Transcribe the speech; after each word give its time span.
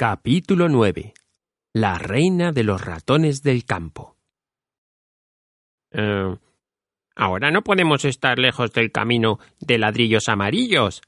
Capítulo 0.00 0.68
9. 0.68 1.12
La 1.74 1.98
reina 1.98 2.52
de 2.52 2.62
los 2.62 2.80
ratones 2.80 3.42
del 3.42 3.64
campo. 3.64 4.16
Eh, 5.90 6.36
ahora 7.16 7.50
no 7.50 7.62
podemos 7.62 8.04
estar 8.04 8.38
lejos 8.38 8.70
del 8.70 8.92
camino 8.92 9.40
de 9.58 9.76
ladrillos 9.76 10.28
amarillos, 10.28 11.02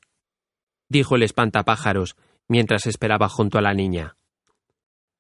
dijo 0.88 1.14
el 1.14 1.22
espantapájaros 1.22 2.16
mientras 2.48 2.88
esperaba 2.88 3.28
junto 3.28 3.58
a 3.58 3.62
la 3.62 3.74
niña. 3.74 4.16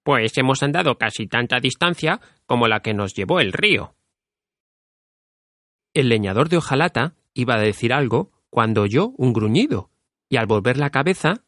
Pues 0.02 0.36
hemos 0.36 0.64
andado 0.64 0.98
casi 0.98 1.28
tanta 1.28 1.60
distancia 1.60 2.20
como 2.46 2.66
la 2.66 2.80
que 2.80 2.92
nos 2.92 3.14
llevó 3.14 3.38
el 3.38 3.52
río. 3.52 3.94
El 5.94 6.08
leñador 6.08 6.48
de 6.48 6.56
hojalata 6.56 7.14
iba 7.34 7.54
a 7.54 7.60
decir 7.60 7.92
algo 7.92 8.32
cuando 8.50 8.82
oyó 8.82 9.10
un 9.16 9.32
gruñido, 9.32 9.92
y 10.28 10.38
al 10.38 10.46
volver 10.46 10.76
la 10.76 10.90
cabeza 10.90 11.44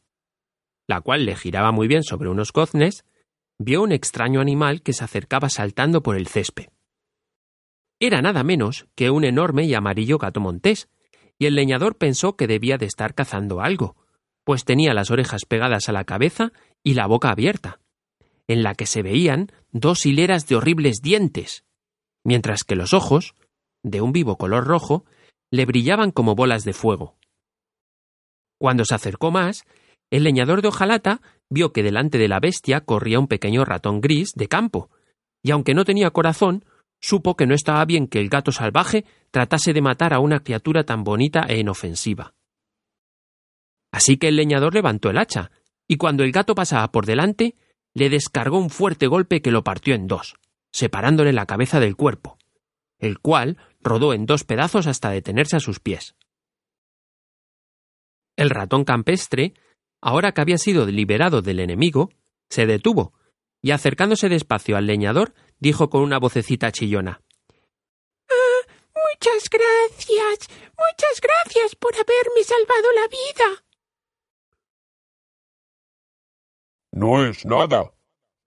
la 0.93 1.01
cual 1.01 1.25
le 1.25 1.37
giraba 1.37 1.73
muy 1.73 1.89
bien 1.89 2.03
sobre 2.03 2.29
unos 2.29 2.53
goznes, 2.53 3.07
vio 3.59 3.83
un 3.83 3.93
extraño 3.93 4.43
animal 4.43 4.83
que 4.83 4.93
se 4.93 5.03
acercaba 5.03 5.49
saltando 5.49 6.03
por 6.03 6.17
el 6.17 6.27
césped. 6.27 6.67
Era 7.99 8.21
nada 8.21 8.45
menos 8.45 8.87
que 8.95 9.09
un 9.09 9.25
enorme 9.25 9.65
y 9.65 9.73
amarillo 9.73 10.19
gato 10.19 10.41
montés, 10.41 10.91
y 11.39 11.47
el 11.47 11.55
leñador 11.55 11.97
pensó 11.97 12.37
que 12.37 12.47
debía 12.47 12.77
de 12.77 12.85
estar 12.85 13.15
cazando 13.15 13.63
algo, 13.63 13.97
pues 14.45 14.67
tenía 14.67 14.93
las 14.93 15.11
orejas 15.11 15.47
pegadas 15.47 15.89
a 15.89 15.93
la 15.93 16.05
cabeza 16.05 16.53
y 16.85 16.93
la 16.93 17.07
boca 17.07 17.31
abierta, 17.31 17.81
en 18.47 18.63
la 18.63 18.75
que 18.75 18.85
se 18.85 19.01
veían 19.01 19.51
dos 19.71 20.05
hileras 20.05 20.47
de 20.47 20.57
horribles 20.57 21.01
dientes, 21.01 21.65
mientras 22.23 22.65
que 22.65 22.77
los 22.77 22.93
ojos, 22.93 23.35
de 23.83 24.03
un 24.03 24.13
vivo 24.13 24.37
color 24.37 24.67
rojo, 24.67 25.07
le 25.51 25.65
brillaban 25.65 26.11
como 26.11 26.35
bolas 26.35 26.65
de 26.65 26.75
fuego. 26.75 27.17
Cuando 28.59 28.85
se 28.85 28.95
acercó 28.95 29.31
más, 29.31 29.65
el 30.13 30.25
leñador 30.25 30.61
de 30.61 30.69
hojalata 30.69 31.23
vio 31.49 31.73
que 31.73 31.83
delante 31.83 32.19
de 32.19 32.29
la 32.29 32.39
bestia 32.39 32.83
corría 32.83 33.19
un 33.19 33.29
pequeño 33.29 33.65
ratón 33.65 34.03
gris 34.03 34.33
de 34.35 34.47
campo, 34.47 34.91
y 35.43 35.53
aunque 35.53 35.73
no 35.73 35.87
tenía 35.87 36.11
corazón, 36.11 36.67
supo 37.01 37.35
que 37.35 37.47
no 37.47 37.55
estaba 37.55 37.83
bien 37.87 38.07
que 38.07 38.21
el 38.21 38.29
gato 38.29 38.53
salvaje 38.53 39.07
tratase 39.31 39.73
de 39.73 39.81
matar 39.81 40.13
a 40.13 40.19
una 40.19 40.41
criatura 40.41 40.85
tan 40.85 41.03
bonita 41.03 41.47
e 41.49 41.59
inofensiva. 41.59 42.35
Así 43.91 44.19
que 44.19 44.29
el 44.29 44.37
leñador 44.37 44.75
levantó 44.75 45.09
el 45.09 45.17
hacha, 45.17 45.51
y 45.89 45.97
cuando 45.97 46.25
el 46.25 46.33
gato 46.33 46.55
pasaba 46.55 46.93
por 46.93 47.07
delante, 47.07 47.57
le 47.95 48.11
descargó 48.11 48.59
un 48.59 48.69
fuerte 48.69 49.07
golpe 49.07 49.41
que 49.41 49.51
lo 49.51 49.65
partió 49.65 49.95
en 49.95 50.09
dos, 50.09 50.35
separándole 50.73 51.33
la 51.33 51.47
cabeza 51.47 51.81
del 51.81 51.97
cuerpo, 51.97 52.37
el 52.99 53.19
cual 53.19 53.57
rodó 53.81 54.13
en 54.13 54.27
dos 54.27 54.45
pedazos 54.45 54.87
hasta 54.87 55.09
detenerse 55.09 55.57
a 55.57 55.61
sus 55.61 55.81
pies. 55.81 56.17
El 58.37 58.51
ratón 58.51 58.85
campestre 58.85 59.55
ahora 60.03 60.33
que 60.33 60.41
había 60.43 60.59
sido 60.59 60.85
liberado 60.87 61.41
del 61.41 61.61
enemigo, 61.61 62.11
se 62.51 62.67
detuvo, 62.67 63.15
y 63.63 63.71
acercándose 63.71 64.29
despacio 64.29 64.77
al 64.77 64.87
leñador, 64.87 65.33
dijo 65.59 65.89
con 65.89 66.03
una 66.03 66.19
vocecita 66.19 66.73
chillona 66.73 67.23
Ah, 68.29 68.73
muchas 68.95 69.49
gracias, 69.49 70.49
muchas 70.77 71.21
gracias 71.21 71.77
por 71.77 71.95
haberme 71.95 72.43
salvado 72.45 72.89
la 72.95 73.09
vida. 73.09 73.65
No 76.91 77.25
es 77.25 77.47
nada, 77.47 77.93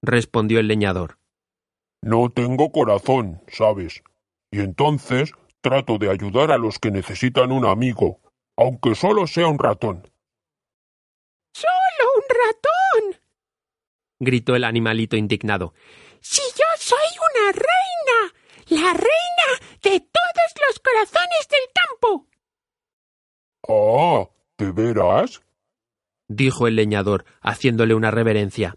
respondió 0.03 0.59
el 0.59 0.67
leñador. 0.67 1.17
No 2.01 2.29
tengo 2.29 2.71
corazón, 2.71 3.41
sabes, 3.47 4.03
y 4.51 4.59
entonces 4.59 5.31
trato 5.61 5.97
de 5.97 6.11
ayudar 6.11 6.51
a 6.51 6.59
los 6.59 6.77
que 6.77 6.91
necesitan 6.91 7.51
un 7.51 7.65
amigo, 7.65 8.19
aunque 8.55 8.93
solo 8.93 9.25
sea 9.25 9.47
un 9.47 9.57
ratón. 9.57 10.03
¡Solo 11.55 12.11
un 12.17 12.23
ratón! 12.27 13.21
gritó 14.19 14.57
el 14.57 14.65
animalito 14.65 15.15
indignado. 15.15 15.73
Si 16.19 16.41
yo 16.41 16.65
soy 16.77 17.07
una 17.31 17.51
reina, 17.53 18.83
la 18.83 18.93
reina 18.93 19.47
de 19.81 20.01
todos 20.01 20.49
los 20.67 20.79
corazones 20.79 21.47
del 21.49 21.71
campo. 21.73 22.27
Ah, 23.69 24.29
¿de 24.57 24.71
veras? 24.73 25.43
dijo 26.27 26.67
el 26.67 26.75
leñador, 26.75 27.23
haciéndole 27.39 27.93
una 27.93 28.11
reverencia. 28.11 28.75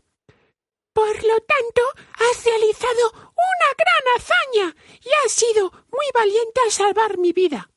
Por 0.93 1.17
lo 1.25 1.37
tanto, 1.41 1.83
has 2.15 2.45
realizado 2.45 3.11
una 3.13 3.71
gran 3.77 4.05
hazaña 4.17 4.77
y 5.03 5.09
has 5.25 5.33
sido 5.33 5.73
muy 5.73 6.07
valiente 6.15 6.61
al 6.65 6.71
salvar 6.71 7.19
mi 7.19 7.33
vida, 7.33 7.73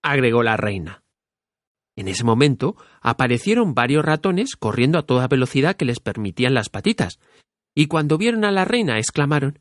agregó 0.00 0.44
la 0.44 0.56
reina. 0.56 1.01
En 2.02 2.08
ese 2.08 2.24
momento 2.24 2.74
aparecieron 3.00 3.74
varios 3.74 4.04
ratones 4.04 4.56
corriendo 4.56 4.98
a 4.98 5.06
toda 5.06 5.28
velocidad 5.28 5.76
que 5.76 5.84
les 5.84 6.00
permitían 6.00 6.52
las 6.52 6.68
patitas, 6.68 7.20
y 7.76 7.86
cuando 7.86 8.18
vieron 8.18 8.44
a 8.44 8.50
la 8.50 8.64
reina 8.64 8.98
exclamaron 8.98 9.60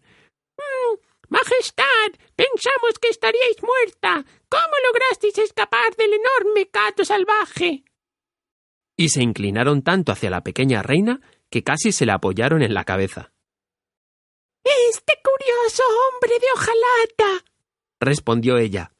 mm, 0.58 0.98
Majestad, 1.30 2.10
pensamos 2.36 2.98
que 3.00 3.10
estaríais 3.10 3.58
muerta. 3.62 4.26
¿Cómo 4.50 4.74
lograsteis 4.88 5.38
escapar 5.38 5.96
del 5.96 6.14
enorme 6.16 6.68
gato 6.74 7.06
salvaje? 7.06 7.84
Y 8.98 9.10
se 9.10 9.22
inclinaron 9.22 9.84
tanto 9.84 10.12
hacia 10.12 10.32
la 10.32 10.42
pequeña 10.42 10.82
reina 10.82 11.22
que 11.52 11.64
casi 11.64 11.92
se 11.92 12.08
la 12.08 12.16
apoyaron 12.16 12.64
en 12.64 12.74
la 12.74 12.86
cabeza. 12.86 13.32
Este 14.64 15.14
curioso 15.24 15.84
hombre 16.10 16.40
de 16.40 16.48
hojalata, 16.56 17.46
respondió 18.00 18.58
ella, 18.58 18.94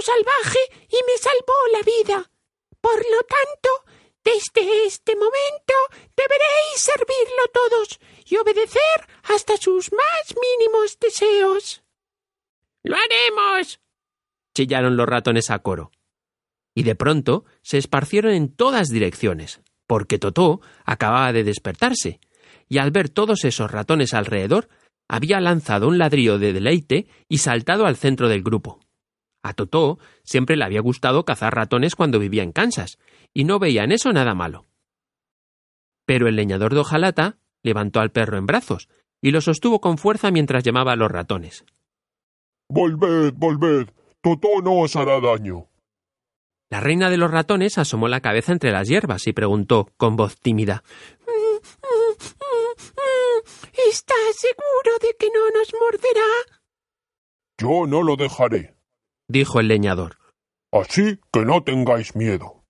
salvaje 0.00 0.60
y 0.88 0.96
me 1.06 1.18
salvó 1.18 1.54
la 1.72 1.82
vida. 1.82 2.30
Por 2.80 2.96
lo 2.96 3.22
tanto, 3.22 3.92
desde 4.24 4.86
este 4.86 5.14
momento 5.16 5.74
deberéis 6.16 6.76
servirlo 6.76 7.48
todos 7.52 8.00
y 8.26 8.36
obedecer 8.36 9.08
hasta 9.24 9.56
sus 9.56 9.92
más 9.92 10.34
mínimos 10.40 10.98
deseos. 10.98 11.82
¡Lo 12.84 12.96
haremos! 12.96 13.80
chillaron 14.54 14.96
los 14.96 15.08
ratones 15.08 15.50
a 15.50 15.60
coro. 15.60 15.90
Y 16.74 16.84
de 16.84 16.94
pronto 16.94 17.44
se 17.62 17.78
esparcieron 17.78 18.32
en 18.32 18.54
todas 18.54 18.88
direcciones, 18.88 19.60
porque 19.86 20.18
Totó 20.18 20.60
acababa 20.84 21.32
de 21.32 21.44
despertarse, 21.44 22.20
y 22.68 22.78
al 22.78 22.90
ver 22.90 23.08
todos 23.08 23.44
esos 23.44 23.70
ratones 23.70 24.14
alrededor, 24.14 24.68
había 25.08 25.40
lanzado 25.40 25.88
un 25.88 25.98
ladrillo 25.98 26.38
de 26.38 26.52
deleite 26.52 27.06
y 27.28 27.38
saltado 27.38 27.86
al 27.86 27.96
centro 27.96 28.28
del 28.28 28.42
grupo. 28.42 28.80
A 29.42 29.54
Totó 29.54 29.98
siempre 30.22 30.56
le 30.56 30.64
había 30.64 30.80
gustado 30.80 31.24
cazar 31.24 31.54
ratones 31.54 31.96
cuando 31.96 32.18
vivía 32.18 32.42
en 32.42 32.52
Kansas, 32.52 32.98
y 33.34 33.44
no 33.44 33.58
veía 33.58 33.84
en 33.84 33.92
eso 33.92 34.12
nada 34.12 34.34
malo. 34.34 34.66
Pero 36.06 36.28
el 36.28 36.36
leñador 36.36 36.74
de 36.74 36.80
hojalata 36.80 37.38
levantó 37.62 38.00
al 38.00 38.10
perro 38.10 38.38
en 38.38 38.46
brazos 38.46 38.88
y 39.20 39.30
lo 39.30 39.40
sostuvo 39.40 39.80
con 39.80 39.98
fuerza 39.98 40.30
mientras 40.30 40.64
llamaba 40.64 40.92
a 40.92 40.96
los 40.96 41.10
ratones. 41.10 41.64
Volved, 42.68 43.34
volved. 43.34 43.88
Totó 44.20 44.60
no 44.62 44.80
os 44.80 44.96
hará 44.96 45.20
daño. 45.20 45.68
La 46.70 46.80
reina 46.80 47.10
de 47.10 47.18
los 47.18 47.30
ratones 47.30 47.76
asomó 47.78 48.08
la 48.08 48.20
cabeza 48.20 48.52
entre 48.52 48.72
las 48.72 48.88
hierbas 48.88 49.26
y 49.26 49.32
preguntó 49.32 49.90
con 49.96 50.16
voz 50.16 50.40
tímida 50.40 50.82
¿Estás 53.88 54.36
seguro 54.36 54.98
de 55.00 55.14
que 55.18 55.26
no 55.26 55.50
nos 55.50 55.72
morderá? 55.74 56.30
Yo 57.58 57.86
no 57.86 58.02
lo 58.02 58.16
dejaré, 58.16 58.74
dijo 59.28 59.60
el 59.60 59.68
leñador. 59.68 60.18
Así 60.72 61.20
que 61.32 61.44
no 61.44 61.62
tengáis 61.62 62.16
miedo. 62.16 62.64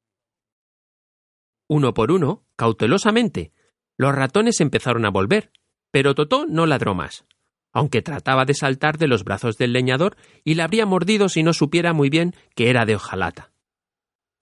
Uno 1.69 1.95
por 1.95 2.11
uno, 2.11 2.45
cautelosamente, 2.57 3.53
los 3.97 4.15
ratones 4.15 4.61
empezaron 4.61 5.07
a 5.07 5.11
volver, 5.11 5.53
pero 5.91 6.15
Totó 6.15 6.47
no 6.47 6.67
ladró 6.67 6.95
más, 6.95 7.25
aunque 7.73 8.03
trataba 8.03 8.45
de 8.45 8.55
saltar 8.55 8.99
de 8.99 9.09
los 9.09 9.25
brazos 9.25 9.57
del 9.57 9.73
leñador 9.73 10.17
y 10.45 10.55
le 10.55 10.63
habría 10.63 10.87
mordido 10.87 11.29
si 11.29 11.43
no 11.43 11.53
supiera 11.53 11.93
muy 11.93 12.11
bien 12.11 12.35
que 12.55 12.69
era 12.71 12.85
de 12.85 12.97
hojalata. 12.97 13.53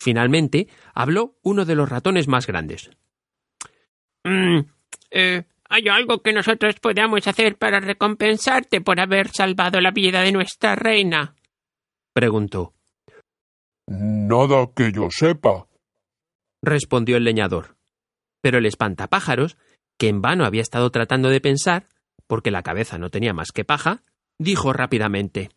Finalmente 0.01 0.69
habló 0.95 1.37
uno 1.43 1.65
de 1.65 1.75
los 1.75 1.89
ratones 1.89 2.27
más 2.27 2.47
grandes. 2.47 2.91
Mm, 4.25 4.61
eh, 5.11 5.45
¿Hay 5.69 5.89
algo 5.89 6.23
que 6.23 6.33
nosotros 6.33 6.81
podamos 6.81 7.27
hacer 7.29 7.57
para 7.57 7.79
recompensarte 7.79 8.81
por 8.81 8.99
haber 8.99 9.29
salvado 9.29 9.81
la 9.81 9.93
vida 9.93 10.23
de 10.23 10.33
nuestra 10.33 10.75
reina? 10.75 11.35
Preguntó. 12.13 12.75
Nada 13.89 14.69
que 14.75 14.93
yo 14.93 15.09
sepa, 15.11 15.67
respondió 16.63 17.17
el 17.17 17.25
leñador. 17.25 17.77
Pero 18.43 18.59
el 18.59 18.67
espantapájaros, 18.67 19.57
que 19.99 20.09
en 20.09 20.23
vano 20.23 20.45
había 20.45 20.63
estado 20.63 20.91
tratando 20.91 21.29
de 21.29 21.41
pensar, 21.41 21.89
porque 22.27 22.51
la 22.51 22.63
cabeza 22.63 22.99
no 22.99 23.11
tenía 23.11 23.35
más 23.35 23.53
que 23.53 23.65
paja, 23.65 24.03
dijo 24.39 24.73
rápidamente 24.73 25.51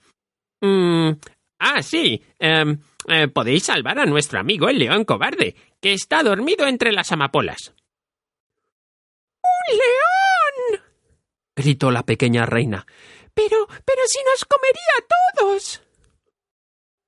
mm, 0.61 1.11
Ah, 1.59 1.81
sí. 1.81 2.21
Em, 2.39 2.77
eh, 3.07 3.27
podéis 3.29 3.63
salvar 3.63 3.97
a 3.97 4.05
nuestro 4.05 4.39
amigo 4.39 4.67
el 4.67 4.79
león 4.79 5.05
cobarde, 5.05 5.55
que 5.79 5.93
está 5.93 6.21
dormido 6.21 6.67
entre 6.67 6.91
las 6.91 7.11
amapolas. 7.13 7.73
¡Un 9.43 9.77
león! 9.77 10.81
gritó 11.55 11.89
la 11.89 12.03
pequeña 12.03 12.45
reina. 12.45 12.85
Pero, 13.33 13.65
pero 13.67 14.01
si 14.07 14.19
nos 14.25 14.43
comería 14.43 14.93
a 14.99 15.41
todos. 15.45 15.81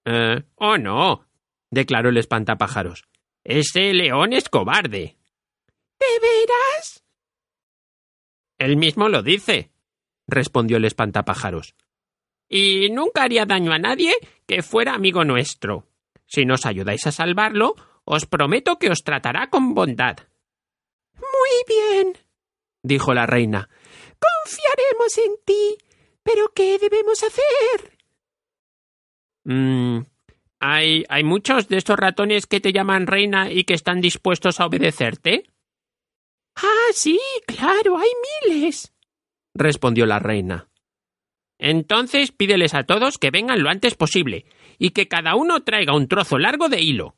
Eh, 0.06 0.44
oh 0.56 0.78
no, 0.78 1.28
declaró 1.72 2.10
el 2.10 2.18
espantapájaros. 2.18 3.04
Ese 3.44 3.94
león 3.94 4.34
es 4.34 4.50
cobarde. 4.50 5.18
¿De 6.00 6.20
veras? 6.22 7.04
Él 8.58 8.78
mismo 8.78 9.10
lo 9.10 9.22
dice, 9.22 9.72
respondió 10.28 10.78
el 10.78 10.86
espantapájaros. 10.86 11.76
Y 12.48 12.90
nunca 12.92 13.24
haría 13.24 13.46
daño 13.46 13.72
a 13.72 13.80
nadie 13.80 14.14
que 14.48 14.62
fuera 14.62 14.94
amigo 14.94 15.26
nuestro. 15.26 15.88
Si 16.28 16.46
nos 16.46 16.66
ayudáis 16.66 17.06
a 17.08 17.12
salvarlo, 17.12 17.76
os 18.04 18.26
prometo 18.26 18.78
que 18.78 18.90
os 18.90 19.04
tratará 19.04 19.50
con 19.50 19.74
bondad. 19.74 20.18
Muy 21.16 21.64
bien, 21.68 22.18
dijo 22.84 23.14
la 23.14 23.26
reina. 23.26 23.70
Confiaremos 24.20 25.18
en 25.18 25.36
ti. 25.46 25.78
¿Pero 26.24 26.52
qué 26.56 26.80
debemos 26.80 27.24
hacer? 27.24 27.95
Mm, 29.46 30.00
¿hay, 30.60 31.04
¿Hay 31.08 31.24
muchos 31.24 31.70
de 31.70 31.78
estos 31.78 31.98
ratones 31.98 32.46
que 32.46 32.60
te 32.60 32.74
llaman 32.74 33.08
reina 33.08 33.52
y 33.52 33.64
que 33.64 33.74
están 33.74 34.02
dispuestos 34.02 34.60
a 34.60 34.66
obedecerte? 34.66 35.50
Ah, 36.56 36.92
sí, 36.94 37.20
claro, 37.48 37.98
hay 37.98 38.10
miles, 38.50 38.94
respondió 39.54 40.06
la 40.06 40.20
reina. 40.20 40.70
Entonces 41.58 42.32
pídeles 42.32 42.74
a 42.74 42.84
todos 42.84 43.18
que 43.18 43.32
vengan 43.32 43.64
lo 43.64 43.70
antes 43.70 43.96
posible 43.96 44.46
y 44.78 44.92
que 44.92 45.08
cada 45.08 45.36
uno 45.36 45.64
traiga 45.64 45.96
un 45.96 46.08
trozo 46.08 46.38
largo 46.38 46.68
de 46.68 46.82
hilo. 46.82 47.16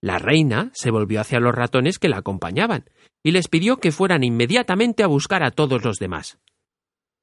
La 0.00 0.18
reina 0.18 0.70
se 0.74 0.90
volvió 0.90 1.20
hacia 1.20 1.40
los 1.40 1.54
ratones 1.54 1.98
que 1.98 2.08
la 2.08 2.18
acompañaban 2.18 2.90
y 3.22 3.32
les 3.32 3.48
pidió 3.48 3.78
que 3.78 3.90
fueran 3.90 4.22
inmediatamente 4.22 5.02
a 5.02 5.08
buscar 5.08 5.42
a 5.42 5.50
todos 5.50 5.82
los 5.82 5.98
demás. 5.98 6.38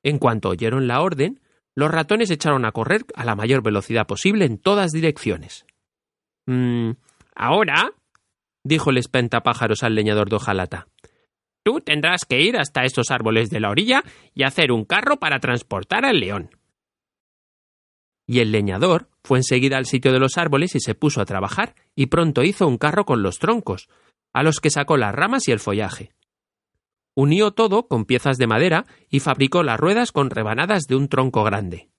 En 0.03 0.17
cuanto 0.17 0.49
oyeron 0.49 0.87
la 0.87 1.01
orden, 1.01 1.41
los 1.75 1.91
ratones 1.91 2.29
echaron 2.31 2.65
a 2.65 2.71
correr 2.71 3.05
a 3.15 3.25
la 3.25 3.35
mayor 3.35 3.61
velocidad 3.63 4.07
posible 4.07 4.45
en 4.45 4.57
todas 4.57 4.91
direcciones. 4.91 5.65
Mm, 6.45 6.91
ahora, 7.35 7.93
dijo 8.63 8.89
el 8.89 8.97
espantapájaros 8.97 9.83
al 9.83 9.95
leñador 9.95 10.29
de 10.29 10.35
hojalata, 10.35 10.87
tú 11.63 11.81
tendrás 11.81 12.25
que 12.25 12.41
ir 12.41 12.57
hasta 12.57 12.83
estos 12.83 13.11
árboles 13.11 13.49
de 13.49 13.59
la 13.59 13.69
orilla 13.69 14.03
y 14.33 14.43
hacer 14.43 14.71
un 14.71 14.85
carro 14.85 15.17
para 15.17 15.39
transportar 15.39 16.05
al 16.05 16.19
león. 16.19 16.49
Y 18.27 18.39
el 18.39 18.51
leñador 18.51 19.09
fue 19.23 19.39
enseguida 19.39 19.77
al 19.77 19.85
sitio 19.85 20.11
de 20.11 20.19
los 20.19 20.37
árboles 20.37 20.75
y 20.75 20.79
se 20.79 20.95
puso 20.95 21.21
a 21.21 21.25
trabajar, 21.25 21.75
y 21.95 22.07
pronto 22.07 22.43
hizo 22.43 22.67
un 22.67 22.77
carro 22.77 23.05
con 23.05 23.23
los 23.23 23.39
troncos, 23.39 23.89
a 24.33 24.43
los 24.43 24.59
que 24.59 24.69
sacó 24.69 24.97
las 24.97 25.13
ramas 25.13 25.47
y 25.47 25.51
el 25.51 25.59
follaje. 25.59 26.11
Unió 27.15 27.51
todo 27.51 27.87
con 27.87 28.05
piezas 28.05 28.37
de 28.37 28.47
madera 28.47 28.85
y 29.09 29.19
fabricó 29.19 29.63
las 29.63 29.79
ruedas 29.79 30.11
con 30.11 30.29
rebanadas 30.29 30.87
de 30.87 30.95
un 30.95 31.09
tronco 31.09 31.43
grande. 31.43 31.89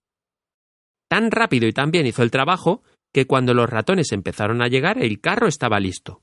Tan 1.09 1.31
rápido 1.31 1.67
y 1.69 1.73
tan 1.73 1.91
bien 1.91 2.07
hizo 2.07 2.23
el 2.23 2.31
trabajo 2.31 2.83
que 3.13 3.27
cuando 3.27 3.53
los 3.53 3.69
ratones 3.69 4.13
empezaron 4.13 4.63
a 4.63 4.69
llegar 4.69 5.03
el 5.03 5.21
carro 5.21 5.47
estaba 5.47 5.79
listo. 5.79 6.23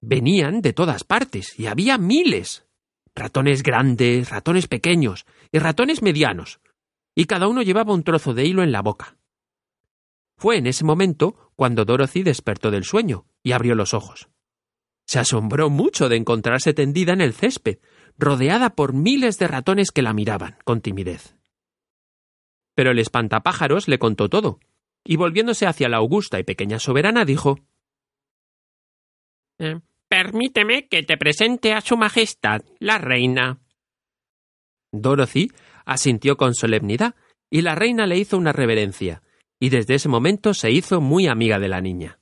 Venían 0.00 0.60
de 0.62 0.72
todas 0.72 1.02
partes 1.02 1.58
y 1.58 1.66
había 1.66 1.98
miles. 1.98 2.66
Ratones 3.14 3.64
grandes, 3.64 4.30
ratones 4.30 4.68
pequeños 4.68 5.26
y 5.50 5.58
ratones 5.58 6.02
medianos, 6.02 6.60
y 7.16 7.24
cada 7.24 7.48
uno 7.48 7.62
llevaba 7.62 7.92
un 7.92 8.04
trozo 8.04 8.32
de 8.32 8.46
hilo 8.46 8.62
en 8.62 8.70
la 8.70 8.82
boca. 8.82 9.16
Fue 10.36 10.56
en 10.56 10.68
ese 10.68 10.84
momento 10.84 11.50
cuando 11.56 11.84
Dorothy 11.84 12.22
despertó 12.22 12.70
del 12.70 12.84
sueño 12.84 13.26
y 13.42 13.50
abrió 13.50 13.74
los 13.74 13.92
ojos. 13.92 14.28
Se 15.08 15.18
asombró 15.18 15.70
mucho 15.70 16.10
de 16.10 16.16
encontrarse 16.16 16.74
tendida 16.74 17.14
en 17.14 17.22
el 17.22 17.32
césped, 17.32 17.78
rodeada 18.18 18.74
por 18.74 18.92
miles 18.92 19.38
de 19.38 19.48
ratones 19.48 19.90
que 19.90 20.02
la 20.02 20.12
miraban 20.12 20.58
con 20.64 20.82
timidez. 20.82 21.34
Pero 22.74 22.90
el 22.90 22.98
espantapájaros 22.98 23.88
le 23.88 23.98
contó 23.98 24.28
todo, 24.28 24.60
y 25.04 25.16
volviéndose 25.16 25.66
hacia 25.66 25.88
la 25.88 25.96
augusta 25.96 26.38
y 26.38 26.42
pequeña 26.42 26.78
soberana 26.78 27.24
dijo 27.24 27.58
eh, 29.58 29.80
Permíteme 30.08 30.88
que 30.88 31.02
te 31.02 31.16
presente 31.16 31.72
a 31.72 31.80
Su 31.80 31.96
Majestad, 31.96 32.60
la 32.78 32.98
reina. 32.98 33.60
Dorothy 34.92 35.50
asintió 35.86 36.36
con 36.36 36.54
solemnidad, 36.54 37.14
y 37.50 37.62
la 37.62 37.74
reina 37.74 38.06
le 38.06 38.18
hizo 38.18 38.36
una 38.36 38.52
reverencia, 38.52 39.22
y 39.58 39.70
desde 39.70 39.94
ese 39.94 40.10
momento 40.10 40.52
se 40.52 40.70
hizo 40.70 41.00
muy 41.00 41.28
amiga 41.28 41.58
de 41.58 41.68
la 41.68 41.80
niña. 41.80 42.17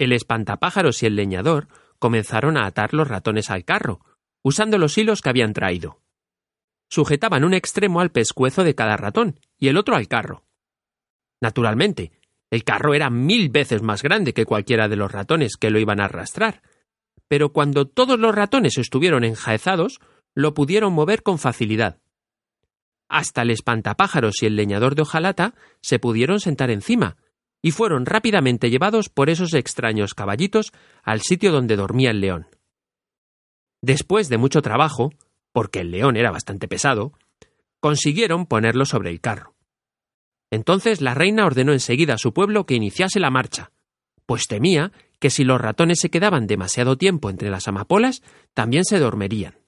El 0.00 0.12
espantapájaros 0.12 1.02
y 1.02 1.06
el 1.06 1.14
leñador 1.14 1.68
comenzaron 1.98 2.56
a 2.56 2.64
atar 2.64 2.94
los 2.94 3.06
ratones 3.06 3.50
al 3.50 3.66
carro, 3.66 4.00
usando 4.42 4.78
los 4.78 4.96
hilos 4.96 5.20
que 5.20 5.28
habían 5.28 5.52
traído. 5.52 6.00
Sujetaban 6.88 7.44
un 7.44 7.52
extremo 7.52 8.00
al 8.00 8.10
pescuezo 8.10 8.64
de 8.64 8.74
cada 8.74 8.96
ratón 8.96 9.38
y 9.58 9.68
el 9.68 9.76
otro 9.76 9.94
al 9.96 10.08
carro. 10.08 10.46
Naturalmente, 11.42 12.12
el 12.48 12.64
carro 12.64 12.94
era 12.94 13.10
mil 13.10 13.50
veces 13.50 13.82
más 13.82 14.02
grande 14.02 14.32
que 14.32 14.46
cualquiera 14.46 14.88
de 14.88 14.96
los 14.96 15.12
ratones 15.12 15.58
que 15.58 15.68
lo 15.68 15.78
iban 15.78 16.00
a 16.00 16.06
arrastrar, 16.06 16.62
pero 17.28 17.52
cuando 17.52 17.86
todos 17.86 18.18
los 18.18 18.34
ratones 18.34 18.78
estuvieron 18.78 19.22
enjaezados, 19.22 20.00
lo 20.34 20.54
pudieron 20.54 20.94
mover 20.94 21.22
con 21.22 21.38
facilidad. 21.38 21.98
Hasta 23.06 23.42
el 23.42 23.50
espantapájaros 23.50 24.42
y 24.42 24.46
el 24.46 24.56
leñador 24.56 24.94
de 24.94 25.02
hojalata 25.02 25.54
se 25.82 25.98
pudieron 25.98 26.40
sentar 26.40 26.70
encima, 26.70 27.18
y 27.62 27.72
fueron 27.72 28.06
rápidamente 28.06 28.70
llevados 28.70 29.08
por 29.08 29.30
esos 29.30 29.54
extraños 29.54 30.14
caballitos 30.14 30.72
al 31.02 31.20
sitio 31.20 31.52
donde 31.52 31.76
dormía 31.76 32.10
el 32.10 32.20
león. 32.20 32.46
Después 33.82 34.28
de 34.28 34.38
mucho 34.38 34.62
trabajo, 34.62 35.10
porque 35.52 35.80
el 35.80 35.90
león 35.90 36.16
era 36.16 36.30
bastante 36.30 36.68
pesado, 36.68 37.12
consiguieron 37.80 38.46
ponerlo 38.46 38.84
sobre 38.84 39.10
el 39.10 39.20
carro. 39.20 39.54
Entonces 40.50 41.00
la 41.00 41.14
reina 41.14 41.46
ordenó 41.46 41.72
enseguida 41.72 42.14
a 42.14 42.18
su 42.18 42.32
pueblo 42.32 42.66
que 42.66 42.74
iniciase 42.74 43.20
la 43.20 43.30
marcha, 43.30 43.72
pues 44.26 44.46
temía 44.46 44.92
que 45.18 45.30
si 45.30 45.44
los 45.44 45.60
ratones 45.60 46.00
se 46.00 46.10
quedaban 46.10 46.46
demasiado 46.46 46.96
tiempo 46.96 47.30
entre 47.30 47.50
las 47.50 47.68
amapolas, 47.68 48.22
también 48.54 48.84
se 48.84 48.98
dormirían. 48.98 49.58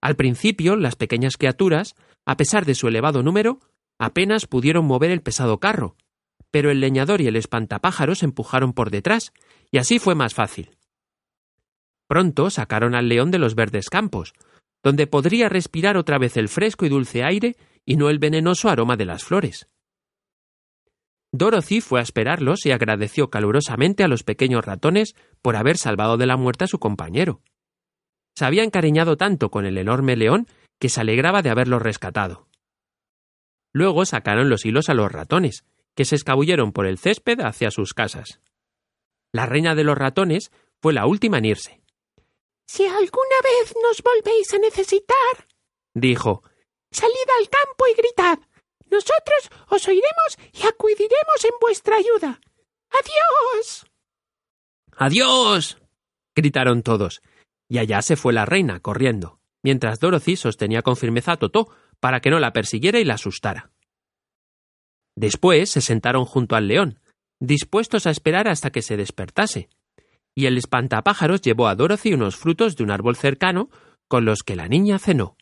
Al 0.00 0.16
principio, 0.16 0.76
las 0.76 0.96
pequeñas 0.96 1.36
criaturas, 1.36 1.94
a 2.26 2.36
pesar 2.36 2.64
de 2.64 2.74
su 2.74 2.88
elevado 2.88 3.22
número, 3.22 3.60
apenas 3.98 4.46
pudieron 4.46 4.84
mover 4.84 5.10
el 5.10 5.22
pesado 5.22 5.60
carro, 5.60 5.96
pero 6.52 6.70
el 6.70 6.78
leñador 6.78 7.20
y 7.20 7.26
el 7.26 7.34
espantapájaros 7.34 8.22
empujaron 8.22 8.72
por 8.72 8.90
detrás, 8.90 9.32
y 9.72 9.78
así 9.78 9.98
fue 9.98 10.14
más 10.14 10.34
fácil. 10.34 10.76
Pronto 12.06 12.48
sacaron 12.50 12.94
al 12.94 13.08
león 13.08 13.32
de 13.32 13.38
los 13.38 13.56
verdes 13.56 13.90
campos, 13.90 14.34
donde 14.84 15.08
podría 15.08 15.48
respirar 15.48 15.96
otra 15.96 16.18
vez 16.18 16.36
el 16.36 16.48
fresco 16.48 16.86
y 16.86 16.88
dulce 16.88 17.24
aire 17.24 17.56
y 17.84 17.96
no 17.96 18.08
el 18.08 18.20
venenoso 18.20 18.68
aroma 18.68 18.96
de 18.96 19.06
las 19.06 19.24
flores. 19.24 19.66
Dorothy 21.32 21.80
fue 21.80 21.98
a 21.98 22.02
esperarlos 22.04 22.64
y 22.66 22.70
agradeció 22.70 23.30
calurosamente 23.30 24.04
a 24.04 24.08
los 24.08 24.22
pequeños 24.22 24.64
ratones 24.64 25.16
por 25.40 25.56
haber 25.56 25.76
salvado 25.76 26.16
de 26.16 26.26
la 26.26 26.36
muerte 26.36 26.64
a 26.64 26.68
su 26.68 26.78
compañero 26.78 27.42
se 28.34 28.44
había 28.44 28.64
encariñado 28.64 29.16
tanto 29.16 29.50
con 29.50 29.66
el 29.66 29.78
enorme 29.78 30.16
león 30.16 30.46
que 30.80 30.88
se 30.88 31.00
alegraba 31.00 31.42
de 31.42 31.50
haberlo 31.50 31.78
rescatado. 31.78 32.48
Luego 33.72 34.04
sacaron 34.04 34.48
los 34.48 34.64
hilos 34.66 34.88
a 34.88 34.94
los 34.94 35.10
ratones, 35.10 35.64
que 35.94 36.04
se 36.04 36.16
escabulleron 36.16 36.72
por 36.72 36.86
el 36.86 36.98
césped 36.98 37.40
hacia 37.40 37.70
sus 37.70 37.94
casas. 37.94 38.40
La 39.32 39.46
reina 39.46 39.74
de 39.74 39.84
los 39.84 39.96
ratones 39.96 40.50
fue 40.80 40.92
la 40.92 41.06
última 41.06 41.38
en 41.38 41.46
irse. 41.46 41.82
Si 42.66 42.84
alguna 42.84 43.38
vez 43.42 43.74
nos 43.82 44.02
volvéis 44.02 44.52
a 44.54 44.58
necesitar, 44.58 45.46
dijo, 45.94 46.42
salid 46.90 47.28
al 47.40 47.48
campo 47.48 47.86
y 47.90 47.94
gritad. 47.94 48.38
Nosotros 48.90 49.50
os 49.68 49.88
oiremos 49.88 50.38
y 50.52 50.66
acudiremos 50.66 51.44
en 51.44 51.52
vuestra 51.60 51.96
ayuda. 51.96 52.40
Adiós. 52.90 53.86
Adiós. 54.96 55.78
gritaron 56.34 56.82
todos, 56.82 57.22
y 57.68 57.78
allá 57.78 58.02
se 58.02 58.16
fue 58.16 58.32
la 58.32 58.44
reina, 58.44 58.80
corriendo, 58.80 59.40
mientras 59.62 59.98
Dorothy 59.98 60.36
sostenía 60.36 60.82
con 60.82 60.96
firmeza 60.96 61.32
a 61.32 61.36
Totó 61.38 61.74
para 62.00 62.20
que 62.20 62.30
no 62.30 62.38
la 62.38 62.52
persiguiera 62.52 63.00
y 63.00 63.04
la 63.04 63.14
asustara. 63.14 63.70
Después 65.16 65.70
se 65.70 65.80
sentaron 65.80 66.24
junto 66.24 66.56
al 66.56 66.68
león, 66.68 67.00
dispuestos 67.40 68.06
a 68.06 68.10
esperar 68.10 68.48
hasta 68.48 68.70
que 68.70 68.82
se 68.82 68.96
despertase, 68.96 69.68
y 70.34 70.46
el 70.46 70.56
espantapájaros 70.56 71.42
llevó 71.42 71.68
a 71.68 71.74
Dorothy 71.74 72.14
unos 72.14 72.36
frutos 72.36 72.76
de 72.76 72.84
un 72.84 72.90
árbol 72.90 73.16
cercano 73.16 73.68
con 74.08 74.24
los 74.24 74.42
que 74.42 74.56
la 74.56 74.68
niña 74.68 74.98
cenó. 74.98 75.36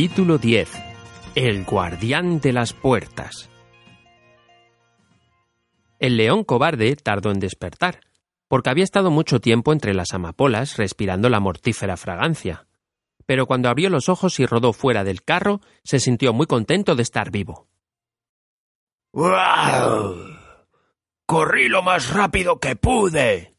Capítulo 0.00 0.38
10 0.38 0.70
El 1.34 1.66
guardián 1.66 2.40
de 2.40 2.54
las 2.54 2.72
puertas 2.72 3.50
El 5.98 6.16
león 6.16 6.42
cobarde 6.44 6.96
tardó 6.96 7.30
en 7.30 7.38
despertar, 7.38 8.00
porque 8.48 8.70
había 8.70 8.84
estado 8.84 9.10
mucho 9.10 9.42
tiempo 9.42 9.74
entre 9.74 9.92
las 9.92 10.14
amapolas 10.14 10.78
respirando 10.78 11.28
la 11.28 11.38
mortífera 11.38 11.98
fragancia. 11.98 12.66
Pero 13.26 13.44
cuando 13.44 13.68
abrió 13.68 13.90
los 13.90 14.08
ojos 14.08 14.40
y 14.40 14.46
rodó 14.46 14.72
fuera 14.72 15.04
del 15.04 15.22
carro, 15.22 15.60
se 15.84 16.00
sintió 16.00 16.32
muy 16.32 16.46
contento 16.46 16.96
de 16.96 17.02
estar 17.02 17.30
vivo. 17.30 17.68
¡Wow! 19.12 20.16
Corrí 21.26 21.68
lo 21.68 21.82
más 21.82 22.10
rápido 22.14 22.58
que 22.58 22.74
pude, 22.74 23.54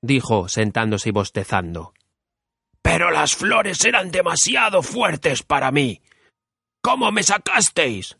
dijo, 0.00 0.48
sentándose 0.48 1.10
y 1.10 1.12
bostezando. 1.12 1.92
Pero 2.86 3.10
las 3.10 3.34
flores 3.34 3.84
eran 3.84 4.12
demasiado 4.12 4.80
fuertes 4.80 5.42
para 5.42 5.72
mí. 5.72 6.02
¿Cómo 6.80 7.10
me 7.10 7.24
sacasteis? 7.24 8.16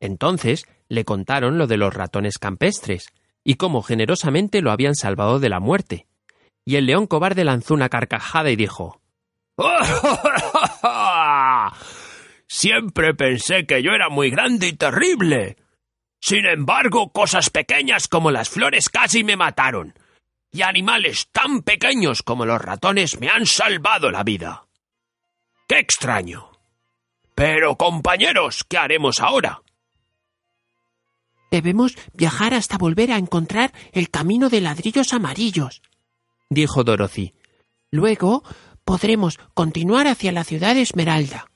Entonces 0.00 0.66
le 0.90 1.06
contaron 1.06 1.56
lo 1.56 1.66
de 1.66 1.78
los 1.78 1.94
ratones 1.94 2.36
campestres, 2.36 3.08
y 3.42 3.54
cómo 3.54 3.80
generosamente 3.80 4.60
lo 4.60 4.70
habían 4.70 4.94
salvado 4.94 5.40
de 5.40 5.48
la 5.48 5.60
muerte. 5.60 6.06
Y 6.66 6.76
el 6.76 6.84
león 6.84 7.06
cobarde 7.06 7.44
lanzó 7.44 7.72
una 7.72 7.88
carcajada 7.88 8.50
y 8.50 8.56
dijo 8.56 9.00
Siempre 12.46 13.14
pensé 13.14 13.64
que 13.64 13.82
yo 13.82 13.92
era 13.92 14.10
muy 14.10 14.28
grande 14.28 14.68
y 14.68 14.74
terrible. 14.74 15.56
Sin 16.20 16.44
embargo, 16.44 17.12
cosas 17.12 17.48
pequeñas 17.48 18.08
como 18.08 18.30
las 18.30 18.50
flores 18.50 18.90
casi 18.90 19.24
me 19.24 19.36
mataron. 19.36 19.94
Y 20.56 20.62
animales 20.62 21.28
tan 21.32 21.60
pequeños 21.60 22.22
como 22.22 22.46
los 22.46 22.58
ratones 22.58 23.20
me 23.20 23.28
han 23.28 23.44
salvado 23.44 24.10
la 24.10 24.24
vida. 24.24 24.64
¡Qué 25.68 25.78
extraño! 25.78 26.50
Pero, 27.34 27.76
compañeros, 27.76 28.64
¿qué 28.66 28.78
haremos 28.78 29.20
ahora? 29.20 29.60
Debemos 31.50 31.94
viajar 32.14 32.54
hasta 32.54 32.78
volver 32.78 33.12
a 33.12 33.18
encontrar 33.18 33.74
el 33.92 34.08
camino 34.08 34.48
de 34.48 34.62
ladrillos 34.62 35.12
amarillos, 35.12 35.82
dijo 36.48 36.84
Dorothy. 36.84 37.34
Luego 37.90 38.42
podremos 38.86 39.38
continuar 39.52 40.06
hacia 40.06 40.32
la 40.32 40.44
ciudad 40.44 40.74
Esmeralda. 40.78 41.50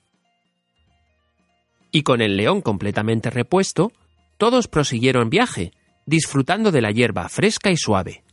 Y 1.91 2.03
con 2.03 2.21
el 2.21 2.37
león 2.37 2.61
completamente 2.61 3.31
repuesto, 3.31 3.93
todos 4.37 4.69
prosiguieron 4.69 5.31
viaje, 5.31 5.73
disfrutando 6.05 6.71
de 6.71 6.83
la 6.83 6.91
hierba 6.91 7.31
fresca 7.31 7.71
y 7.71 7.79
suave. 7.79 8.25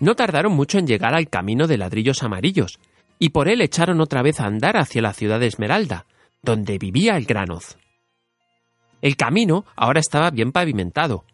No 0.00 0.14
tardaron 0.14 0.52
mucho 0.52 0.78
en 0.78 0.86
llegar 0.86 1.14
al 1.14 1.28
camino 1.28 1.66
de 1.66 1.78
ladrillos 1.78 2.22
amarillos, 2.22 2.78
y 3.18 3.30
por 3.30 3.48
él 3.48 3.60
echaron 3.62 4.00
otra 4.00 4.22
vez 4.22 4.40
a 4.40 4.46
andar 4.46 4.76
hacia 4.76 5.02
la 5.02 5.12
ciudad 5.12 5.40
de 5.40 5.46
Esmeralda, 5.46 6.06
donde 6.42 6.78
vivía 6.78 7.16
el 7.16 7.24
granoz. 7.24 7.78
El 9.00 9.16
camino 9.16 9.64
ahora 9.74 10.00
estaba 10.00 10.30
bien 10.30 10.52
pavimentado. 10.52 11.24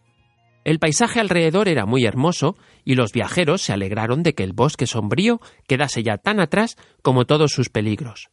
El 0.65 0.79
paisaje 0.79 1.19
alrededor 1.19 1.69
era 1.69 1.87
muy 1.87 2.05
hermoso 2.05 2.57
y 2.85 2.95
los 2.95 3.13
viajeros 3.13 3.63
se 3.63 3.73
alegraron 3.73 4.23
de 4.23 4.35
que 4.35 4.45
el 4.45 4.53
bosque 4.53 4.87
sombrío 4.87 5.41
quedase 5.67 6.03
ya 6.03 6.19
tan 6.19 6.39
atrás 6.39 6.77
como 7.03 7.25
todos 7.25 7.53
sus 7.53 7.69
peligros. 7.69 8.29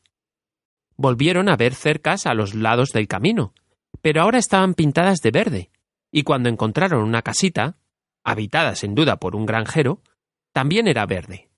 Volvieron 0.95 1.49
a 1.49 1.55
ver 1.55 1.73
cercas 1.73 2.27
a 2.27 2.33
los 2.33 2.53
lados 2.53 2.89
del 2.89 3.07
camino, 3.07 3.53
pero 4.01 4.21
ahora 4.21 4.37
estaban 4.37 4.73
pintadas 4.73 5.19
de 5.21 5.31
verde, 5.31 5.69
y 6.11 6.23
cuando 6.23 6.49
encontraron 6.49 7.03
una 7.03 7.21
casita, 7.21 7.77
habitada 8.23 8.75
sin 8.75 8.95
duda 8.95 9.17
por 9.17 9.35
un 9.35 9.45
granjero, 9.45 10.01
también 10.51 10.87
era 10.87 11.05
verde. 11.05 11.49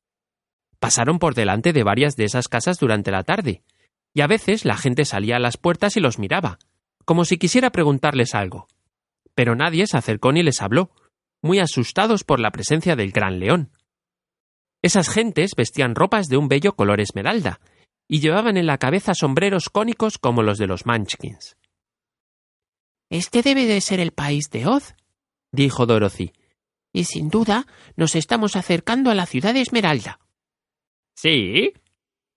Pasaron 0.80 1.20
por 1.20 1.36
delante 1.36 1.74
de 1.74 1.84
varias 1.84 2.16
de 2.16 2.26
esas 2.26 2.48
casas 2.48 2.78
durante 2.80 3.12
la 3.12 3.24
tarde, 3.24 3.64
y 4.14 4.22
a 4.22 4.28
veces 4.28 4.66
la 4.66 4.78
gente 4.78 5.06
salía 5.06 5.38
a 5.38 5.40
las 5.40 5.58
puertas 5.58 5.96
y 5.96 6.00
los 6.00 6.20
miraba, 6.20 6.60
como 7.06 7.26
si 7.26 7.38
quisiera 7.38 7.72
preguntarles 7.72 8.36
algo. 8.36 8.68
Pero 9.36 9.56
nadie 9.56 9.88
se 9.88 9.98
acercó 9.98 10.32
ni 10.32 10.44
les 10.44 10.62
habló, 10.62 10.92
muy 11.42 11.60
asustados 11.60 12.24
por 12.24 12.40
la 12.40 12.52
presencia 12.52 12.96
del 12.96 13.12
gran 13.12 13.40
león. 13.40 13.72
Esas 14.82 15.10
gentes 15.10 15.52
vestían 15.56 15.96
ropas 15.96 16.28
de 16.28 16.38
un 16.38 16.48
bello 16.48 16.74
color 16.74 17.00
esmeralda, 17.00 17.60
y 18.08 18.20
llevaban 18.20 18.58
en 18.58 18.66
la 18.66 18.78
cabeza 18.78 19.14
sombreros 19.14 19.70
cónicos 19.70 20.18
como 20.18 20.44
los 20.44 20.58
de 20.58 20.68
los 20.68 20.86
Munchkins. 20.86 21.56
Este 23.10 23.42
debe 23.42 23.66
de 23.66 23.80
ser 23.82 24.00
el 24.00 24.12
país 24.12 24.50
de 24.50 24.68
Oz, 24.68 24.96
dijo 25.52 25.86
Dorothy. 25.86 26.34
Y 26.94 27.06
sin 27.06 27.30
duda 27.30 27.66
nos 27.96 28.16
estamos 28.16 28.56
acercando 28.56 29.12
a 29.12 29.16
la 29.16 29.26
ciudad 29.26 29.54
de 29.54 29.62
Esmeralda. 29.62 30.20
Sí, 31.16 31.74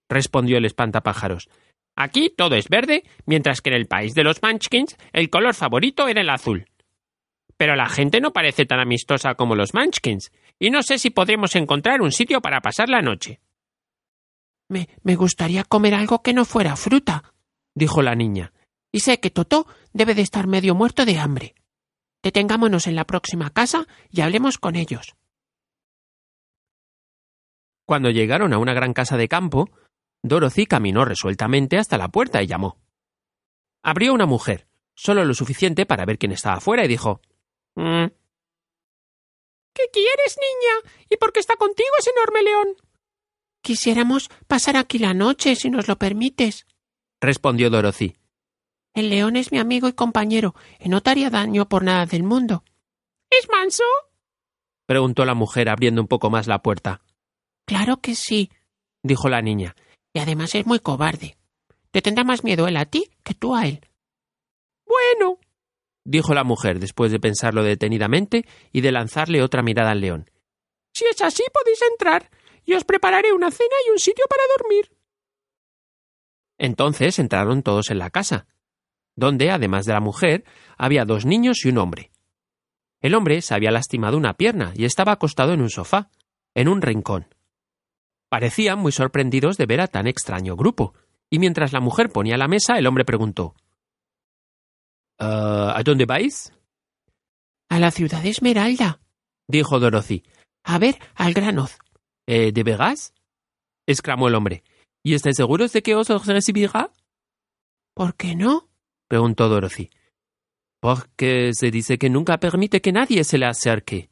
respondió 0.08 0.58
el 0.58 0.64
espantapájaros. 0.64 1.48
Aquí 1.96 2.30
todo 2.36 2.56
es 2.56 2.68
verde, 2.68 3.04
mientras 3.26 3.60
que 3.60 3.70
en 3.70 3.76
el 3.76 3.86
país 3.86 4.14
de 4.14 4.24
los 4.24 4.42
Munchkins 4.42 4.96
el 5.12 5.30
color 5.30 5.54
favorito 5.54 6.08
era 6.08 6.20
el 6.20 6.30
azul. 6.30 6.66
Pero 7.56 7.76
la 7.76 7.88
gente 7.88 8.20
no 8.20 8.32
parece 8.32 8.66
tan 8.66 8.80
amistosa 8.80 9.34
como 9.34 9.54
los 9.54 9.74
Munchkins, 9.74 10.32
y 10.58 10.70
no 10.70 10.82
sé 10.82 10.98
si 10.98 11.10
podremos 11.10 11.54
encontrar 11.54 12.02
un 12.02 12.10
sitio 12.10 12.40
para 12.40 12.60
pasar 12.60 12.88
la 12.88 13.00
noche. 13.00 13.40
Me, 14.68 14.88
me 15.02 15.14
gustaría 15.14 15.62
comer 15.62 15.94
algo 15.94 16.22
que 16.22 16.32
no 16.32 16.44
fuera 16.44 16.74
fruta, 16.74 17.32
dijo 17.74 18.02
la 18.02 18.14
niña 18.14 18.52
y 18.94 19.00
sé 19.00 19.18
que 19.18 19.28
Totó 19.28 19.66
debe 19.92 20.14
de 20.14 20.22
estar 20.22 20.46
medio 20.46 20.76
muerto 20.76 21.04
de 21.04 21.18
hambre. 21.18 21.56
Detengámonos 22.24 22.86
en 22.86 22.96
la 22.96 23.04
próxima 23.04 23.50
casa 23.50 23.86
y 24.10 24.22
hablemos 24.22 24.56
con 24.56 24.76
ellos. 24.76 25.14
Cuando 27.86 28.08
llegaron 28.08 28.54
a 28.54 28.58
una 28.58 28.72
gran 28.72 28.94
casa 28.94 29.18
de 29.18 29.28
campo, 29.28 29.70
Dorothy 30.22 30.64
caminó 30.64 31.04
resueltamente 31.04 31.76
hasta 31.76 31.98
la 31.98 32.08
puerta 32.08 32.42
y 32.42 32.46
llamó. 32.46 32.78
Abrió 33.82 34.14
una 34.14 34.24
mujer, 34.24 34.66
solo 34.94 35.22
lo 35.26 35.34
suficiente 35.34 35.84
para 35.84 36.06
ver 36.06 36.16
quién 36.16 36.32
estaba 36.32 36.56
afuera, 36.56 36.86
y 36.86 36.88
dijo 36.88 37.20
mm". 37.74 38.06
¿Qué 39.74 39.84
quieres, 39.92 40.38
niña? 40.40 40.94
¿Y 41.10 41.18
por 41.18 41.30
qué 41.30 41.40
está 41.40 41.56
contigo 41.56 41.90
ese 41.98 42.10
enorme 42.10 42.42
león? 42.42 42.68
Quisiéramos 43.60 44.30
pasar 44.46 44.78
aquí 44.78 44.98
la 44.98 45.12
noche, 45.12 45.56
si 45.56 45.68
nos 45.68 45.88
lo 45.88 45.96
permites, 45.96 46.66
respondió 47.20 47.68
Dorothy. 47.68 48.16
El 48.94 49.10
león 49.10 49.34
es 49.34 49.50
mi 49.50 49.58
amigo 49.58 49.88
y 49.88 49.92
compañero, 49.92 50.54
y 50.78 50.88
no 50.88 51.02
te 51.02 51.10
haría 51.10 51.28
daño 51.28 51.68
por 51.68 51.82
nada 51.82 52.06
del 52.06 52.22
mundo. 52.22 52.62
¿Es 53.28 53.48
manso? 53.50 53.82
preguntó 54.86 55.24
la 55.24 55.34
mujer 55.34 55.68
abriendo 55.68 56.00
un 56.00 56.06
poco 56.06 56.30
más 56.30 56.46
la 56.46 56.62
puerta. 56.62 57.02
Claro 57.66 57.96
que 57.96 58.14
sí, 58.14 58.50
dijo 59.02 59.28
la 59.28 59.42
niña, 59.42 59.74
y 60.12 60.20
además 60.20 60.54
es 60.54 60.64
muy 60.64 60.78
cobarde. 60.78 61.36
Te 61.90 62.02
tendrá 62.02 62.22
más 62.22 62.44
miedo 62.44 62.68
él 62.68 62.76
a 62.76 62.84
ti 62.84 63.10
que 63.24 63.34
tú 63.34 63.56
a 63.56 63.66
él. 63.66 63.80
Bueno, 64.86 65.38
dijo 66.04 66.32
la 66.32 66.44
mujer 66.44 66.78
después 66.78 67.10
de 67.10 67.18
pensarlo 67.18 67.64
detenidamente 67.64 68.46
y 68.70 68.80
de 68.80 68.92
lanzarle 68.92 69.42
otra 69.42 69.62
mirada 69.62 69.90
al 69.90 70.00
león. 70.00 70.30
Si 70.92 71.04
es 71.06 71.20
así, 71.20 71.42
podéis 71.52 71.82
entrar, 71.90 72.30
y 72.64 72.74
os 72.74 72.84
prepararé 72.84 73.32
una 73.32 73.50
cena 73.50 73.74
y 73.88 73.90
un 73.90 73.98
sitio 73.98 74.24
para 74.28 74.42
dormir. 74.56 74.92
Entonces 76.58 77.18
entraron 77.18 77.64
todos 77.64 77.90
en 77.90 77.98
la 77.98 78.10
casa, 78.10 78.46
donde, 79.16 79.50
además 79.50 79.86
de 79.86 79.92
la 79.92 80.00
mujer, 80.00 80.44
había 80.76 81.04
dos 81.04 81.24
niños 81.24 81.64
y 81.64 81.68
un 81.68 81.78
hombre. 81.78 82.10
El 83.00 83.14
hombre 83.14 83.42
se 83.42 83.54
había 83.54 83.70
lastimado 83.70 84.16
una 84.16 84.34
pierna 84.34 84.72
y 84.74 84.84
estaba 84.84 85.12
acostado 85.12 85.52
en 85.52 85.60
un 85.60 85.70
sofá, 85.70 86.10
en 86.54 86.68
un 86.68 86.80
rincón. 86.82 87.26
Parecían 88.30 88.78
muy 88.78 88.92
sorprendidos 88.92 89.56
de 89.56 89.66
ver 89.66 89.80
a 89.80 89.88
tan 89.88 90.06
extraño 90.06 90.56
grupo, 90.56 90.94
y 91.30 91.38
mientras 91.38 91.72
la 91.72 91.80
mujer 91.80 92.10
ponía 92.10 92.36
la 92.36 92.48
mesa, 92.48 92.78
el 92.78 92.86
hombre 92.86 93.04
preguntó 93.04 93.54
¿A 95.18 95.80
dónde 95.84 96.06
vais? 96.06 96.52
A 97.68 97.78
la 97.78 97.90
ciudad 97.90 98.24
Esmeralda, 98.24 99.00
dijo 99.48 99.78
Dorothy. 99.78 100.24
A 100.64 100.78
ver 100.78 100.98
al 101.14 101.34
granoz. 101.34 101.78
¿Eh, 102.26 102.52
¿De 102.52 102.62
Vegas? 102.62 103.12
exclamó 103.86 104.28
el 104.28 104.34
hombre. 104.34 104.64
¿Y 105.02 105.14
estáis 105.14 105.36
seguros 105.36 105.72
de 105.72 105.82
que 105.82 105.94
os 105.94 106.08
recibirá? 106.26 106.90
¿Por 107.94 108.16
qué 108.16 108.34
no? 108.34 108.68
Preguntó 109.14 109.48
Dorothy. 109.48 109.90
Porque 110.80 111.52
se 111.54 111.70
dice 111.70 111.98
que 111.98 112.10
nunca 112.10 112.38
permite 112.38 112.80
que 112.80 112.90
nadie 112.90 113.22
se 113.22 113.38
le 113.38 113.46
acerque. 113.46 114.10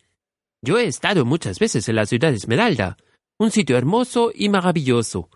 Yo 0.65 0.79
he 0.79 0.87
estado 0.87 1.25
muchas 1.25 1.59
veces 1.59 1.89
en 1.89 1.97
la 1.97 2.07
ciudad 2.07 2.31
de 2.31 2.37
Esmeralda, 2.37 2.97
un 3.37 3.51
sitio 3.51 3.77
hermoso 3.77 4.31
y 4.33 4.49
maravilloso, 4.49 5.29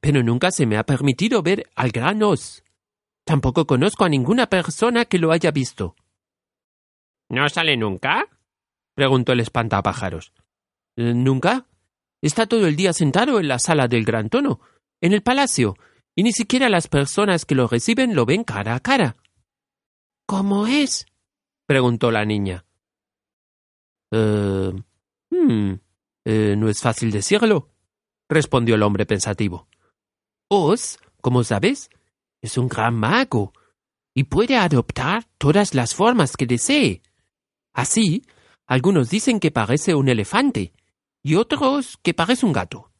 pero 0.00 0.24
nunca 0.24 0.50
se 0.50 0.66
me 0.66 0.76
ha 0.76 0.82
permitido 0.82 1.40
ver 1.40 1.70
al 1.76 1.92
gran 1.92 2.20
os. 2.24 2.64
Tampoco 3.24 3.64
conozco 3.64 4.04
a 4.04 4.08
ninguna 4.08 4.48
persona 4.48 5.04
que 5.04 5.20
lo 5.20 5.30
haya 5.30 5.52
visto. 5.52 5.94
¿No 7.28 7.48
sale 7.48 7.76
nunca? 7.76 8.26
preguntó 8.96 9.34
el 9.34 9.38
espantapájaros. 9.38 10.32
¿Nunca? 10.96 11.68
Está 12.20 12.46
todo 12.46 12.66
el 12.66 12.74
día 12.74 12.92
sentado 12.92 13.38
en 13.38 13.46
la 13.46 13.60
sala 13.60 13.86
del 13.86 14.04
gran 14.04 14.28
tono, 14.28 14.58
en 15.00 15.12
el 15.12 15.22
palacio, 15.22 15.76
y 16.14 16.22
ni 16.22 16.32
siquiera 16.32 16.68
las 16.68 16.88
personas 16.88 17.44
que 17.44 17.54
lo 17.54 17.68
reciben 17.68 18.14
lo 18.14 18.26
ven 18.26 18.44
cara 18.44 18.74
a 18.74 18.80
cara. 18.80 19.16
¿Cómo 20.26 20.66
es? 20.66 21.06
preguntó 21.66 22.10
la 22.10 22.24
niña. 22.24 22.64
Eh, 24.10 24.72
hmm, 25.30 25.72
eh, 26.24 26.54
no 26.56 26.68
es 26.68 26.80
fácil 26.80 27.10
decirlo, 27.10 27.70
respondió 28.28 28.74
el 28.74 28.82
hombre 28.82 29.06
pensativo. 29.06 29.68
Os, 30.48 30.98
como 31.20 31.44
sabes, 31.44 31.90
es 32.42 32.58
un 32.58 32.68
gran 32.68 32.94
mago 32.94 33.52
y 34.14 34.24
puede 34.24 34.56
adoptar 34.56 35.26
todas 35.38 35.74
las 35.74 35.94
formas 35.94 36.36
que 36.36 36.46
desee. 36.46 37.02
Así, 37.72 38.22
Algunos 38.72 39.10
dicen 39.10 39.38
que 39.38 39.50
parece 39.50 39.94
un 39.94 40.08
elefante 40.08 40.72
y 41.22 41.34
otros 41.34 41.98
que 42.02 42.14
parece 42.14 42.46
un 42.46 42.54
gato. 42.54 42.90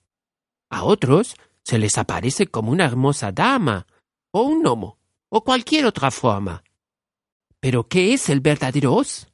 A 0.68 0.84
otros 0.84 1.34
se 1.64 1.78
les 1.78 1.96
aparece 1.98 2.46
como 2.46 2.72
una 2.72 2.84
hermosa 2.84 3.32
dama 3.32 3.86
o 4.32 4.42
un 4.42 4.62
gnomo 4.62 4.98
o 5.28 5.44
cualquier 5.44 5.86
otra 5.86 6.10
forma. 6.10 6.62
Pero 7.60 7.88
¿qué 7.88 8.12
es 8.12 8.28
el 8.28 8.40
verdadero 8.40 8.94
Oz? 8.94 9.28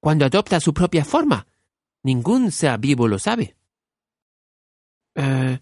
Cuando 0.00 0.24
adopta 0.24 0.60
su 0.60 0.72
propia 0.72 1.04
forma, 1.04 1.46
ningún 2.02 2.50
ser 2.50 2.78
vivo 2.78 3.06
lo 3.08 3.18
sabe. 3.18 3.56
Eh, 5.14 5.58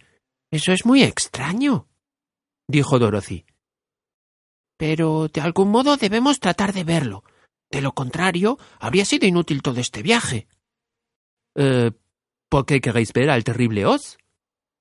eso 0.51 0.73
es 0.73 0.87
muy 0.87 1.03
extraño, 1.03 1.89
dijo 2.69 2.99
Dorothy. 2.99 3.45
Pero 4.77 5.29
de 5.29 5.41
algún 5.41 5.71
modo 5.71 5.97
debemos 5.97 6.41
tratar 6.41 6.73
de 6.73 6.85
verlo. 6.85 7.25
De 7.71 7.81
lo 7.81 7.93
contrario, 7.93 8.59
habría 8.79 9.05
sido 9.05 9.27
inútil 9.27 9.63
todo 9.63 9.81
este 9.81 10.03
viaje. 10.03 10.47
Eh, 11.57 11.91
¿Por 12.49 12.67
qué 12.67 12.81
queréis 12.81 13.13
ver 13.13 13.31
al 13.31 13.45
terrible 13.45 13.87
Oz? 13.87 14.19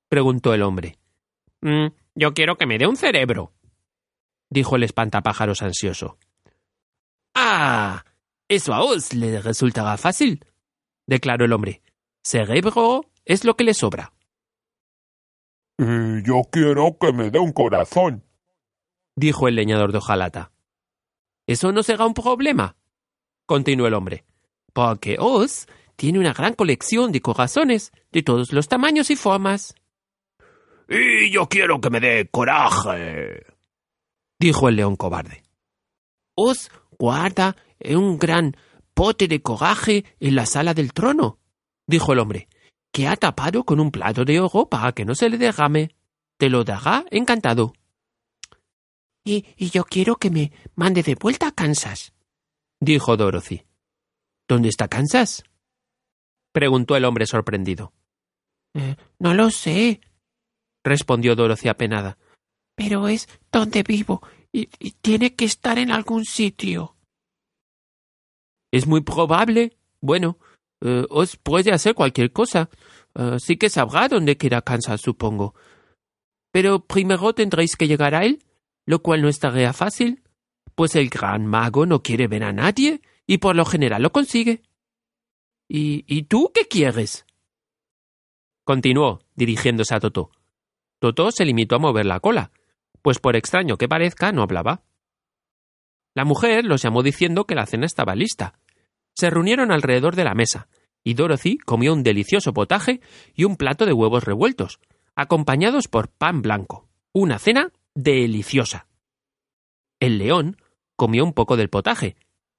preguntó 0.09 0.53
el 0.53 0.61
hombre. 0.61 0.99
Mm, 1.63 1.87
yo 2.15 2.33
quiero 2.33 2.57
que 2.57 2.65
me 2.65 2.77
dé 2.77 2.87
un 2.87 2.97
cerebro, 2.97 3.53
dijo 4.49 4.75
el 4.75 4.83
espantapájaros 4.83 5.61
ansioso. 5.61 6.17
Ah, 7.33 8.03
eso 8.49 8.73
a 8.73 8.83
Oz 8.83 9.13
le 9.13 9.41
resultará 9.41 9.95
fácil, 9.97 10.45
declaró 11.07 11.45
el 11.45 11.53
hombre. 11.53 11.81
Cerebro 12.21 13.05
es 13.23 13.45
lo 13.45 13.55
que 13.55 13.63
le 13.63 13.73
sobra. 13.73 14.11
Y 15.77 16.21
yo 16.23 16.41
quiero 16.51 16.97
que 16.99 17.13
me 17.13 17.31
dé 17.31 17.39
un 17.39 17.53
corazón, 17.53 18.25
dijo 19.15 19.47
el 19.47 19.55
leñador 19.55 19.93
de 19.93 19.99
hojalata. 19.99 20.51
Eso 21.47 21.71
no 21.71 21.81
será 21.81 22.05
un 22.05 22.13
problema, 22.13 22.75
continuó 23.45 23.87
el 23.87 23.93
hombre, 23.93 24.25
porque 24.73 25.15
Oz 25.17 25.67
tiene 25.95 26.19
una 26.19 26.33
gran 26.33 26.55
colección 26.55 27.13
de 27.13 27.21
corazones 27.21 27.93
de 28.11 28.21
todos 28.21 28.51
los 28.51 28.67
tamaños 28.67 29.09
y 29.11 29.15
formas. 29.15 29.75
Y 30.89 31.31
yo 31.31 31.47
quiero 31.47 31.79
que 31.79 31.89
me 31.89 31.99
dé 31.99 32.27
coraje, 32.29 33.45
dijo 34.39 34.69
el 34.69 34.75
león 34.75 34.95
cobarde. 34.95 35.43
Os 36.35 36.71
guarda 36.97 37.55
un 37.85 38.17
gran 38.17 38.55
pote 38.93 39.27
de 39.27 39.41
coraje 39.41 40.05
en 40.19 40.35
la 40.35 40.45
sala 40.45 40.73
del 40.73 40.93
trono, 40.93 41.39
dijo 41.87 42.13
el 42.13 42.19
hombre, 42.19 42.47
que 42.91 43.07
ha 43.07 43.15
tapado 43.15 43.63
con 43.63 43.79
un 43.79 43.91
plato 43.91 44.25
de 44.25 44.39
oro 44.39 44.67
para 44.69 44.91
que 44.91 45.05
no 45.05 45.15
se 45.15 45.29
le 45.29 45.37
derrame. 45.37 45.95
Te 46.37 46.49
lo 46.49 46.63
dará 46.63 47.05
encantado. 47.11 47.73
Y, 49.23 49.45
y 49.55 49.69
yo 49.69 49.85
quiero 49.85 50.17
que 50.17 50.29
me 50.29 50.51
mande 50.75 51.01
de 51.03 51.15
vuelta 51.15 51.47
a 51.47 51.51
Kansas, 51.51 52.13
dijo 52.81 53.15
Dorothy. 53.15 53.63
¿Dónde 54.47 54.69
está 54.69 54.87
Kansas? 54.87 55.43
preguntó 56.51 56.95
el 56.95 57.05
hombre 57.05 57.25
sorprendido. 57.25 57.93
Eh, 58.73 58.95
no 59.19 59.33
lo 59.33 59.49
sé, 59.49 60.01
respondió 60.83 61.35
Dorothy 61.35 61.69
apenada. 61.69 62.17
Pero 62.75 63.07
es 63.07 63.27
donde 63.51 63.83
vivo 63.83 64.21
y, 64.51 64.67
tiene 65.01 65.35
que 65.35 65.45
estar 65.45 65.77
en 65.77 65.91
algún 65.91 66.25
sitio. 66.25 66.95
Es 68.71 68.87
muy 68.87 69.01
probable. 69.01 69.77
Bueno, 70.01 70.37
eh, 70.81 71.05
os 71.09 71.37
puede 71.37 71.71
hacer 71.71 71.95
cualquier 71.95 72.31
cosa. 72.31 72.69
Eh, 73.15 73.37
sí 73.39 73.57
que 73.57 73.69
sabrá 73.69 74.07
dónde 74.07 74.37
queda 74.37 74.61
Kansas, 74.61 75.01
supongo. 75.01 75.55
Pero 76.51 76.85
primero 76.85 77.33
tendréis 77.33 77.75
que 77.75 77.87
llegar 77.87 78.15
a 78.15 78.25
él, 78.25 78.43
lo 78.85 79.01
cual 79.01 79.21
no 79.21 79.29
estaría 79.29 79.73
fácil, 79.73 80.23
pues 80.75 80.95
el 80.95 81.09
gran 81.09 81.45
mago 81.45 81.85
no 81.85 82.03
quiere 82.03 82.27
ver 82.27 82.43
a 82.43 82.53
nadie 82.53 83.01
y 83.25 83.37
por 83.37 83.55
lo 83.55 83.65
general 83.65 84.03
lo 84.03 84.11
consigue. 84.11 84.61
¿Y, 85.67 86.03
¿y 86.07 86.23
tú 86.23 86.51
qué 86.53 86.67
quieres? 86.67 87.25
Continuó, 88.63 89.21
dirigiéndose 89.35 89.95
a 89.95 89.99
Totó. 89.99 90.31
Totó 91.03 91.31
se 91.31 91.43
limitó 91.43 91.75
a 91.75 91.79
mover 91.79 92.05
la 92.05 92.21
cola, 92.21 92.51
pues 93.01 93.19
por 93.19 93.35
extraño 93.35 93.75
que 93.75 93.89
parezca 93.89 94.31
no 94.31 94.41
hablaba. 94.41 94.83
La 96.15 96.23
mujer 96.23 96.63
los 96.63 96.81
llamó 96.81 97.03
diciendo 97.03 97.43
que 97.43 97.55
la 97.55 97.65
cena 97.65 97.85
estaba 97.85 98.15
lista. 98.15 98.57
Se 99.13 99.29
reunieron 99.29 99.73
alrededor 99.73 100.15
de 100.15 100.23
la 100.23 100.33
mesa, 100.33 100.69
y 101.03 101.15
Dorothy 101.15 101.57
comió 101.57 101.91
un 101.91 102.03
delicioso 102.03 102.53
potaje 102.53 103.01
y 103.35 103.43
un 103.43 103.57
plato 103.57 103.85
de 103.85 103.91
huevos 103.91 104.23
revueltos, 104.23 104.79
acompañados 105.13 105.89
por 105.89 106.07
pan 106.07 106.41
blanco. 106.41 106.87
Una 107.11 107.37
cena 107.37 107.73
deliciosa. 107.93 108.87
El 109.99 110.19
león 110.19 110.55
comió 110.95 111.25
un 111.25 111.33
poco 111.33 111.57
del 111.57 111.69
potaje, 111.69 112.15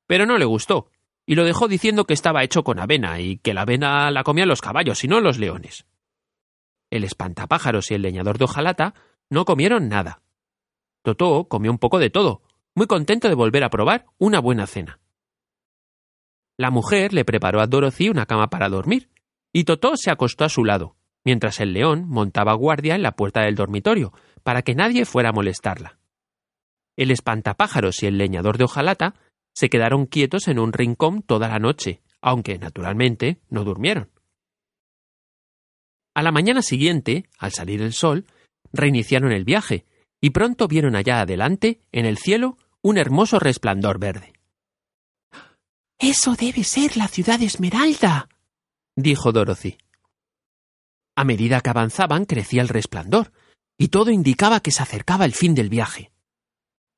pero 0.06 0.26
no 0.26 0.36
le 0.36 0.44
gustó, 0.44 0.90
y 1.24 1.34
lo 1.34 1.46
dejó 1.46 1.66
diciendo 1.66 2.04
que 2.04 2.12
estaba 2.12 2.44
hecho 2.44 2.62
con 2.62 2.78
avena 2.78 3.20
y 3.20 3.38
que 3.38 3.54
la 3.54 3.62
avena 3.62 4.10
la 4.10 4.22
comían 4.22 4.48
los 4.48 4.60
caballos 4.60 5.02
y 5.02 5.08
no 5.08 5.22
los 5.22 5.38
leones. 5.38 5.86
El 6.94 7.02
espantapájaros 7.02 7.90
y 7.90 7.94
el 7.94 8.02
leñador 8.02 8.38
de 8.38 8.44
hojalata 8.44 8.94
no 9.28 9.44
comieron 9.44 9.88
nada. 9.88 10.22
Totó 11.02 11.48
comió 11.48 11.72
un 11.72 11.78
poco 11.78 11.98
de 11.98 12.08
todo, 12.08 12.42
muy 12.76 12.86
contento 12.86 13.28
de 13.28 13.34
volver 13.34 13.64
a 13.64 13.68
probar 13.68 14.06
una 14.16 14.38
buena 14.38 14.68
cena. 14.68 15.00
La 16.56 16.70
mujer 16.70 17.12
le 17.12 17.24
preparó 17.24 17.60
a 17.60 17.66
Dorothy 17.66 18.10
una 18.10 18.26
cama 18.26 18.46
para 18.46 18.68
dormir, 18.68 19.10
y 19.52 19.64
Totó 19.64 19.96
se 19.96 20.12
acostó 20.12 20.44
a 20.44 20.48
su 20.48 20.64
lado, 20.64 20.94
mientras 21.24 21.58
el 21.58 21.72
león 21.72 22.04
montaba 22.06 22.54
guardia 22.54 22.94
en 22.94 23.02
la 23.02 23.16
puerta 23.16 23.40
del 23.40 23.56
dormitorio, 23.56 24.12
para 24.44 24.62
que 24.62 24.76
nadie 24.76 25.04
fuera 25.04 25.30
a 25.30 25.32
molestarla. 25.32 25.98
El 26.94 27.10
espantapájaros 27.10 28.04
y 28.04 28.06
el 28.06 28.18
leñador 28.18 28.56
de 28.56 28.66
hojalata 28.66 29.16
se 29.52 29.68
quedaron 29.68 30.06
quietos 30.06 30.46
en 30.46 30.60
un 30.60 30.72
rincón 30.72 31.22
toda 31.22 31.48
la 31.48 31.58
noche, 31.58 32.02
aunque, 32.20 32.56
naturalmente, 32.56 33.40
no 33.50 33.64
durmieron. 33.64 34.13
A 36.14 36.22
la 36.22 36.30
mañana 36.30 36.62
siguiente, 36.62 37.28
al 37.38 37.52
salir 37.52 37.82
el 37.82 37.92
sol, 37.92 38.26
reiniciaron 38.72 39.32
el 39.32 39.44
viaje 39.44 39.84
y 40.20 40.30
pronto 40.30 40.68
vieron 40.68 40.96
allá 40.96 41.20
adelante, 41.20 41.80
en 41.92 42.06
el 42.06 42.16
cielo, 42.16 42.56
un 42.80 42.96
hermoso 42.96 43.38
resplandor 43.38 43.98
verde. 43.98 44.32
Eso 45.98 46.34
debe 46.34 46.64
ser 46.64 46.96
la 46.96 47.08
ciudad 47.08 47.42
Esmeralda, 47.42 48.28
dijo 48.96 49.32
Dorothy. 49.32 49.76
A 51.16 51.24
medida 51.24 51.60
que 51.60 51.70
avanzaban 51.70 52.24
crecía 52.24 52.62
el 52.62 52.68
resplandor, 52.68 53.32
y 53.76 53.88
todo 53.88 54.10
indicaba 54.10 54.60
que 54.60 54.70
se 54.70 54.82
acercaba 54.82 55.24
el 55.24 55.34
fin 55.34 55.54
del 55.54 55.68
viaje. 55.68 56.12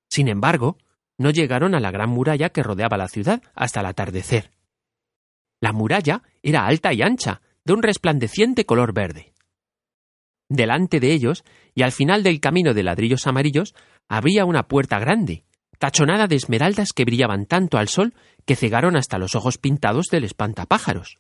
Sin 0.09 0.29
embargo, 0.29 0.79
no 1.19 1.31
llegaron 1.31 1.75
a 1.75 1.81
la 1.81 1.91
gran 1.91 2.11
muralla 2.11 2.51
que 2.51 2.63
rodeaba 2.63 2.97
la 2.97 3.09
ciudad 3.09 3.43
hasta 3.55 3.81
el 3.81 3.87
atardecer. 3.87 4.53
La 5.61 5.73
muralla 5.73 6.23
era 6.43 6.67
alta 6.67 6.93
y 6.93 7.03
ancha, 7.03 7.41
de 7.67 7.73
un 7.73 7.83
resplandeciente 7.83 8.65
color 8.65 8.95
verde. 8.95 9.33
Delante 10.49 11.01
de 11.01 11.13
ellos, 11.13 11.45
y 11.75 11.83
al 11.83 11.91
final 11.91 12.23
del 12.23 12.39
camino 12.39 12.75
de 12.75 12.85
ladrillos 12.85 13.27
amarillos, 13.27 13.75
había 14.09 14.45
una 14.45 14.69
puerta 14.69 15.01
grande, 15.01 15.43
tachonada 15.79 16.29
de 16.29 16.37
esmeraldas 16.37 16.93
que 16.93 17.05
brillaban 17.05 17.45
tanto 17.47 17.77
al 17.77 17.89
sol 17.89 18.15
que 18.45 18.55
cegaron 18.55 18.97
hasta 18.97 19.19
los 19.19 19.35
ojos 19.35 19.59
pintados 19.59 20.07
del 20.13 20.23
espantapájaros. 20.23 21.19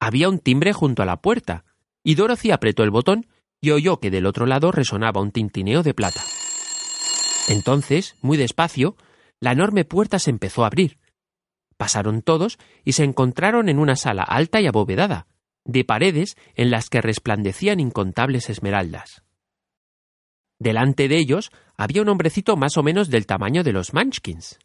Había 0.00 0.28
un 0.28 0.40
timbre 0.40 0.72
junto 0.72 1.04
a 1.04 1.06
la 1.06 1.18
puerta, 1.18 1.64
y 2.02 2.16
Dorothy 2.16 2.50
apretó 2.50 2.82
el 2.82 2.90
botón 2.90 3.28
y 3.60 3.70
oyó 3.70 4.00
que 4.00 4.10
del 4.10 4.26
otro 4.26 4.46
lado 4.46 4.72
resonaba 4.72 5.22
un 5.22 5.30
tintineo 5.30 5.84
de 5.84 5.94
plata. 5.94 6.22
Entonces, 7.48 8.16
muy 8.20 8.36
despacio, 8.36 8.96
la 9.38 9.52
enorme 9.52 9.84
puerta 9.84 10.18
se 10.18 10.30
empezó 10.30 10.64
a 10.64 10.66
abrir, 10.66 10.98
Pasaron 11.76 12.22
todos 12.22 12.58
y 12.84 12.92
se 12.92 13.04
encontraron 13.04 13.68
en 13.68 13.78
una 13.78 13.96
sala 13.96 14.22
alta 14.22 14.60
y 14.60 14.66
abovedada, 14.66 15.26
de 15.64 15.84
paredes 15.84 16.36
en 16.54 16.70
las 16.70 16.88
que 16.88 17.00
resplandecían 17.00 17.80
incontables 17.80 18.50
esmeraldas. 18.50 19.22
Delante 20.58 21.08
de 21.08 21.18
ellos 21.18 21.50
había 21.76 22.02
un 22.02 22.08
hombrecito 22.08 22.56
más 22.56 22.76
o 22.76 22.82
menos 22.82 23.10
del 23.10 23.26
tamaño 23.26 23.64
de 23.64 23.72
los 23.72 23.92
Munchkins. 23.92 24.58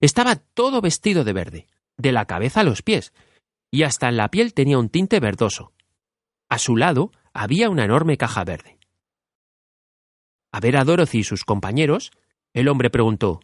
Estaba 0.00 0.36
todo 0.36 0.80
vestido 0.80 1.24
de 1.24 1.32
verde, 1.32 1.66
de 1.96 2.12
la 2.12 2.26
cabeza 2.26 2.60
a 2.60 2.64
los 2.64 2.82
pies, 2.82 3.12
y 3.70 3.84
hasta 3.84 4.08
en 4.08 4.16
la 4.16 4.28
piel 4.30 4.54
tenía 4.54 4.78
un 4.78 4.90
tinte 4.90 5.20
verdoso. 5.20 5.72
A 6.48 6.58
su 6.58 6.76
lado 6.76 7.10
había 7.32 7.70
una 7.70 7.84
enorme 7.84 8.16
caja 8.16 8.44
verde. 8.44 8.78
A 10.52 10.60
ver 10.60 10.76
a 10.76 10.84
Dorothy 10.84 11.18
y 11.18 11.24
sus 11.24 11.44
compañeros, 11.44 12.12
el 12.52 12.68
hombre 12.68 12.90
preguntó 12.90 13.40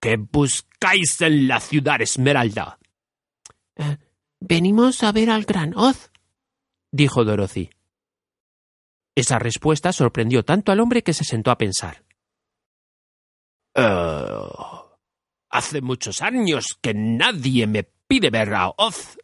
¿Qué 0.00 0.16
buscáis 0.16 1.20
en 1.20 1.48
la 1.48 1.60
ciudad 1.60 2.00
Esmeralda? 2.00 2.78
Eh, 3.76 3.98
venimos 4.40 5.02
a 5.02 5.12
ver 5.12 5.30
al 5.30 5.44
gran 5.44 5.76
Oz, 5.76 6.10
dijo 6.92 7.24
Dorothy. 7.24 7.70
Esa 9.16 9.38
respuesta 9.38 9.92
sorprendió 9.92 10.44
tanto 10.44 10.70
al 10.70 10.78
hombre 10.78 11.02
que 11.02 11.12
se 11.12 11.24
sentó 11.24 11.50
a 11.50 11.58
pensar. 11.58 12.04
Oh, 13.74 14.96
hace 15.50 15.80
muchos 15.80 16.22
años 16.22 16.78
que 16.80 16.94
nadie 16.94 17.66
me 17.66 17.82
pide 17.82 18.30
ver 18.30 18.54
a 18.54 18.70
Oz, 18.76 19.18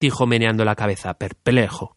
dijo 0.00 0.26
meneando 0.26 0.64
la 0.64 0.74
cabeza, 0.74 1.14
perplejo. 1.14 1.96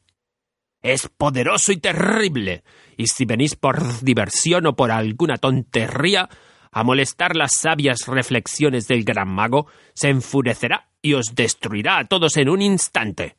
Es 0.81 1.09
poderoso 1.09 1.71
y 1.71 1.77
terrible, 1.77 2.63
y 2.95 3.07
si 3.07 3.25
venís 3.25 3.55
por 3.55 4.01
diversión 4.01 4.67
o 4.67 4.75
por 4.75 4.91
alguna 4.91 5.37
tontería, 5.37 6.29
a 6.71 6.83
molestar 6.83 7.35
las 7.35 7.55
sabias 7.55 8.07
reflexiones 8.07 8.87
del 8.87 9.03
gran 9.03 9.29
mago, 9.29 9.67
se 9.93 10.09
enfurecerá 10.09 10.89
y 11.01 11.13
os 11.13 11.33
destruirá 11.33 11.99
a 11.99 12.05
todos 12.05 12.37
en 12.37 12.49
un 12.49 12.61
instante. 12.61 13.37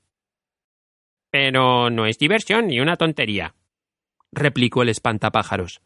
Pero 1.30 1.90
no 1.90 2.06
es 2.06 2.18
diversión 2.18 2.66
ni 2.66 2.80
una 2.80 2.96
tontería, 2.96 3.54
replicó 4.32 4.82
el 4.82 4.88
espantapájaros. 4.88 5.80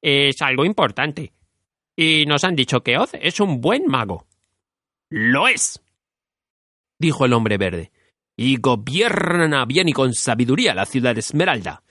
Es 0.00 0.40
algo 0.42 0.64
importante. 0.64 1.32
Y 1.96 2.24
nos 2.26 2.44
han 2.44 2.56
dicho 2.56 2.82
que 2.82 2.96
Oz 2.96 3.12
es 3.14 3.40
un 3.40 3.60
buen 3.60 3.86
mago. 3.86 4.26
Lo 5.10 5.46
es, 5.46 5.82
dijo 6.98 7.26
el 7.26 7.34
hombre 7.34 7.58
verde, 7.58 7.92
y 8.36 8.56
gobierna 8.56 9.64
bien 9.66 9.88
y 9.88 9.92
con 9.92 10.14
sabiduría 10.14 10.74
la 10.74 10.86
ciudad 10.86 11.14
de 11.14 11.20
Esmeralda. 11.20 11.82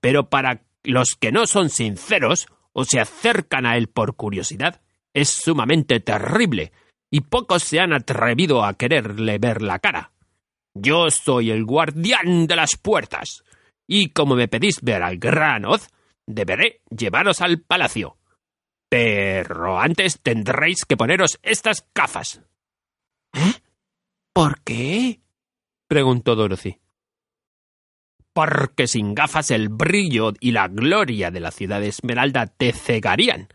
Pero 0.00 0.28
para 0.28 0.62
los 0.84 1.16
que 1.18 1.32
no 1.32 1.46
son 1.46 1.70
sinceros 1.70 2.46
o 2.72 2.84
se 2.84 3.00
acercan 3.00 3.66
a 3.66 3.76
él 3.76 3.88
por 3.88 4.16
curiosidad, 4.16 4.80
es 5.14 5.28
sumamente 5.28 6.00
terrible, 6.00 6.72
y 7.10 7.20
pocos 7.20 7.62
se 7.62 7.80
han 7.80 7.92
atrevido 7.92 8.64
a 8.64 8.74
quererle 8.74 9.38
ver 9.38 9.62
la 9.62 9.78
cara. 9.78 10.12
Yo 10.74 11.10
soy 11.10 11.50
el 11.50 11.64
guardián 11.64 12.46
de 12.46 12.56
las 12.56 12.76
puertas, 12.76 13.44
y 13.86 14.08
como 14.10 14.34
me 14.34 14.48
pedís 14.48 14.80
ver 14.80 15.02
al 15.02 15.18
gran 15.18 15.64
Oz, 15.66 15.88
deberé 16.26 16.80
llevaros 16.90 17.40
al 17.40 17.60
palacio. 17.60 18.16
Pero 18.88 19.78
antes 19.80 20.20
tendréis 20.20 20.84
que 20.84 20.96
poneros 20.96 21.38
estas 21.42 21.86
gafas. 21.94 22.42
¿Eh? 23.34 23.54
¿Por 24.32 24.62
qué? 24.62 25.20
preguntó 25.88 26.34
Dorothy. 26.34 26.78
Porque 28.32 28.86
sin 28.86 29.14
gafas 29.14 29.50
el 29.50 29.68
brillo 29.68 30.32
y 30.40 30.52
la 30.52 30.68
gloria 30.68 31.30
de 31.30 31.40
la 31.40 31.50
ciudad 31.50 31.80
de 31.80 31.88
Esmeralda 31.88 32.46
te 32.46 32.72
cegarían. 32.72 33.48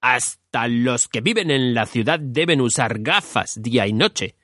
Hasta 0.00 0.68
los 0.68 1.08
que 1.08 1.20
viven 1.20 1.50
en 1.50 1.74
la 1.74 1.86
ciudad 1.86 2.20
deben 2.20 2.60
usar 2.60 3.00
gafas 3.00 3.60
día 3.60 3.86
y 3.86 3.92
noche. 3.92 4.36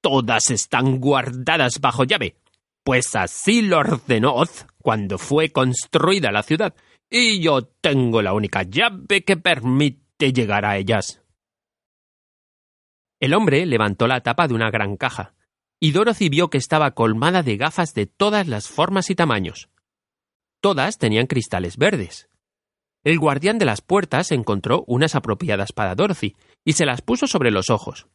Todas 0.00 0.50
están 0.50 0.98
guardadas 0.98 1.80
bajo 1.80 2.04
llave, 2.04 2.36
pues 2.82 3.14
así 3.16 3.62
lo 3.62 3.78
ordenó 3.78 4.34
Oz 4.34 4.66
cuando 4.82 5.16
fue 5.16 5.50
construida 5.50 6.30
la 6.30 6.42
ciudad, 6.42 6.74
y 7.08 7.40
yo 7.40 7.62
tengo 7.62 8.20
la 8.20 8.34
única 8.34 8.64
llave 8.64 9.24
que 9.24 9.36
permite 9.36 10.32
llegar 10.32 10.66
a 10.66 10.76
ellas. 10.76 11.22
El 13.20 13.32
hombre 13.32 13.64
levantó 13.64 14.06
la 14.06 14.20
tapa 14.20 14.46
de 14.46 14.54
una 14.54 14.70
gran 14.70 14.96
caja, 14.96 15.34
y 15.80 15.92
Dorothy 15.92 16.28
vio 16.28 16.48
que 16.48 16.58
estaba 16.58 16.92
colmada 16.92 17.42
de 17.42 17.56
gafas 17.56 17.94
de 17.94 18.06
todas 18.06 18.48
las 18.48 18.68
formas 18.68 19.10
y 19.10 19.14
tamaños. 19.14 19.68
Todas 20.60 20.98
tenían 20.98 21.26
cristales 21.26 21.76
verdes. 21.76 22.28
El 23.04 23.18
guardián 23.18 23.58
de 23.58 23.66
las 23.66 23.82
puertas 23.82 24.32
encontró 24.32 24.84
unas 24.86 25.14
apropiadas 25.14 25.72
para 25.72 25.94
Dorothy 25.94 26.36
y 26.64 26.72
se 26.72 26.86
las 26.86 27.02
puso 27.02 27.26
sobre 27.26 27.50
los 27.50 27.68
ojos. 27.68 28.06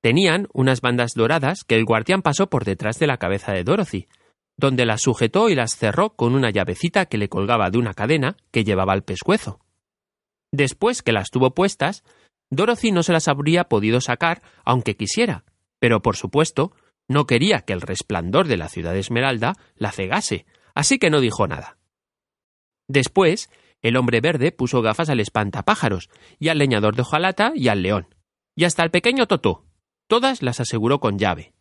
Tenían 0.00 0.46
unas 0.52 0.80
bandas 0.80 1.14
doradas 1.14 1.64
que 1.64 1.74
el 1.74 1.84
guardián 1.84 2.22
pasó 2.22 2.48
por 2.48 2.64
detrás 2.64 3.00
de 3.00 3.08
la 3.08 3.16
cabeza 3.16 3.52
de 3.52 3.64
Dorothy, 3.64 4.06
donde 4.56 4.86
las 4.86 5.02
sujetó 5.02 5.48
y 5.48 5.56
las 5.56 5.76
cerró 5.76 6.10
con 6.10 6.34
una 6.34 6.50
llavecita 6.50 7.06
que 7.06 7.18
le 7.18 7.28
colgaba 7.28 7.70
de 7.70 7.78
una 7.78 7.94
cadena 7.94 8.36
que 8.52 8.62
llevaba 8.62 8.92
al 8.92 9.02
pescuezo. 9.02 9.58
Después 10.52 11.02
que 11.02 11.12
las 11.12 11.30
tuvo 11.30 11.54
puestas, 11.54 12.04
Dorothy 12.50 12.92
no 12.92 13.02
se 13.02 13.12
las 13.12 13.26
habría 13.28 13.64
podido 13.64 14.00
sacar 14.00 14.42
aunque 14.64 14.96
quisiera, 14.96 15.44
pero 15.78 16.02
por 16.02 16.16
supuesto 16.16 16.72
no 17.08 17.26
quería 17.26 17.60
que 17.60 17.72
el 17.72 17.80
resplandor 17.80 18.48
de 18.48 18.56
la 18.56 18.68
ciudad 18.68 18.92
de 18.92 19.00
Esmeralda 19.00 19.54
la 19.76 19.92
cegase, 19.92 20.46
así 20.74 20.98
que 20.98 21.10
no 21.10 21.20
dijo 21.20 21.46
nada. 21.46 21.78
Después, 22.86 23.50
el 23.80 23.96
hombre 23.96 24.20
verde 24.20 24.52
puso 24.52 24.82
gafas 24.82 25.08
al 25.08 25.20
espantapájaros, 25.20 26.10
y 26.38 26.48
al 26.48 26.58
leñador 26.58 26.96
de 26.96 27.02
hojalata 27.02 27.52
y 27.54 27.68
al 27.68 27.82
león, 27.82 28.14
y 28.54 28.64
hasta 28.64 28.82
al 28.82 28.90
pequeño 28.90 29.26
Totó. 29.26 29.64
Todas 30.06 30.42
las 30.42 30.60
aseguró 30.60 31.00
con 31.00 31.18
llave. 31.18 31.52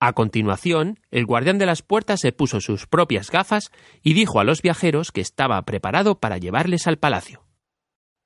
A 0.00 0.12
continuación, 0.12 1.00
el 1.10 1.26
guardián 1.26 1.58
de 1.58 1.66
las 1.66 1.82
puertas 1.82 2.20
se 2.20 2.32
puso 2.32 2.60
sus 2.60 2.86
propias 2.86 3.30
gafas 3.30 3.72
y 4.02 4.14
dijo 4.14 4.38
a 4.38 4.44
los 4.44 4.62
viajeros 4.62 5.10
que 5.10 5.20
estaba 5.20 5.60
preparado 5.62 6.20
para 6.20 6.38
llevarles 6.38 6.86
al 6.86 6.98
palacio. 6.98 7.44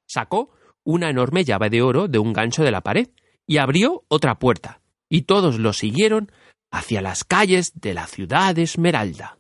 Sacó 0.06 0.50
una 0.84 1.08
enorme 1.08 1.44
llave 1.44 1.70
de 1.70 1.80
oro 1.80 2.08
de 2.08 2.18
un 2.18 2.32
gancho 2.32 2.62
de 2.62 2.72
la 2.72 2.82
pared 2.82 3.08
y 3.52 3.58
abrió 3.58 4.02
otra 4.08 4.38
puerta, 4.38 4.80
y 5.10 5.24
todos 5.24 5.58
lo 5.58 5.74
siguieron 5.74 6.32
hacia 6.70 7.02
las 7.02 7.22
calles 7.22 7.78
de 7.78 7.92
la 7.92 8.06
ciudad 8.06 8.58
Esmeralda. 8.58 9.36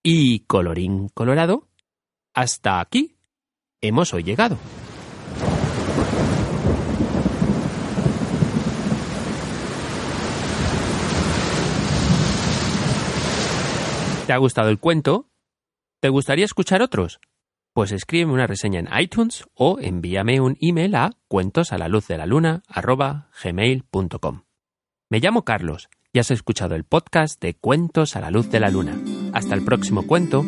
Y 0.00 0.46
colorín 0.46 1.08
colorado, 1.08 1.66
hasta 2.32 2.78
aquí 2.78 3.16
hemos 3.80 4.14
hoy 4.14 4.22
llegado. 4.22 4.56
¿Te 14.28 14.32
ha 14.32 14.38
gustado 14.38 14.68
el 14.68 14.78
cuento? 14.78 15.28
¿Te 15.98 16.08
gustaría 16.08 16.44
escuchar 16.44 16.82
otros? 16.82 17.18
Pues 17.78 17.92
escríbeme 17.92 18.32
una 18.32 18.48
reseña 18.48 18.80
en 18.80 18.88
iTunes 19.00 19.44
o 19.54 19.78
envíame 19.80 20.40
un 20.40 20.56
email 20.60 20.96
a 20.96 21.12
cuentos 21.28 21.72
a 21.72 21.78
la 21.78 21.86
luz 21.86 22.08
de 22.08 22.18
la 22.18 22.26
luna 22.26 22.64
gmail.com. 23.44 24.42
Me 25.08 25.20
llamo 25.20 25.44
Carlos 25.44 25.88
y 26.12 26.18
has 26.18 26.32
escuchado 26.32 26.74
el 26.74 26.82
podcast 26.82 27.40
de 27.40 27.54
Cuentos 27.54 28.16
a 28.16 28.20
la 28.20 28.32
luz 28.32 28.50
de 28.50 28.58
la 28.58 28.70
luna. 28.70 29.00
Hasta 29.32 29.54
el 29.54 29.64
próximo 29.64 30.08
cuento 30.08 30.44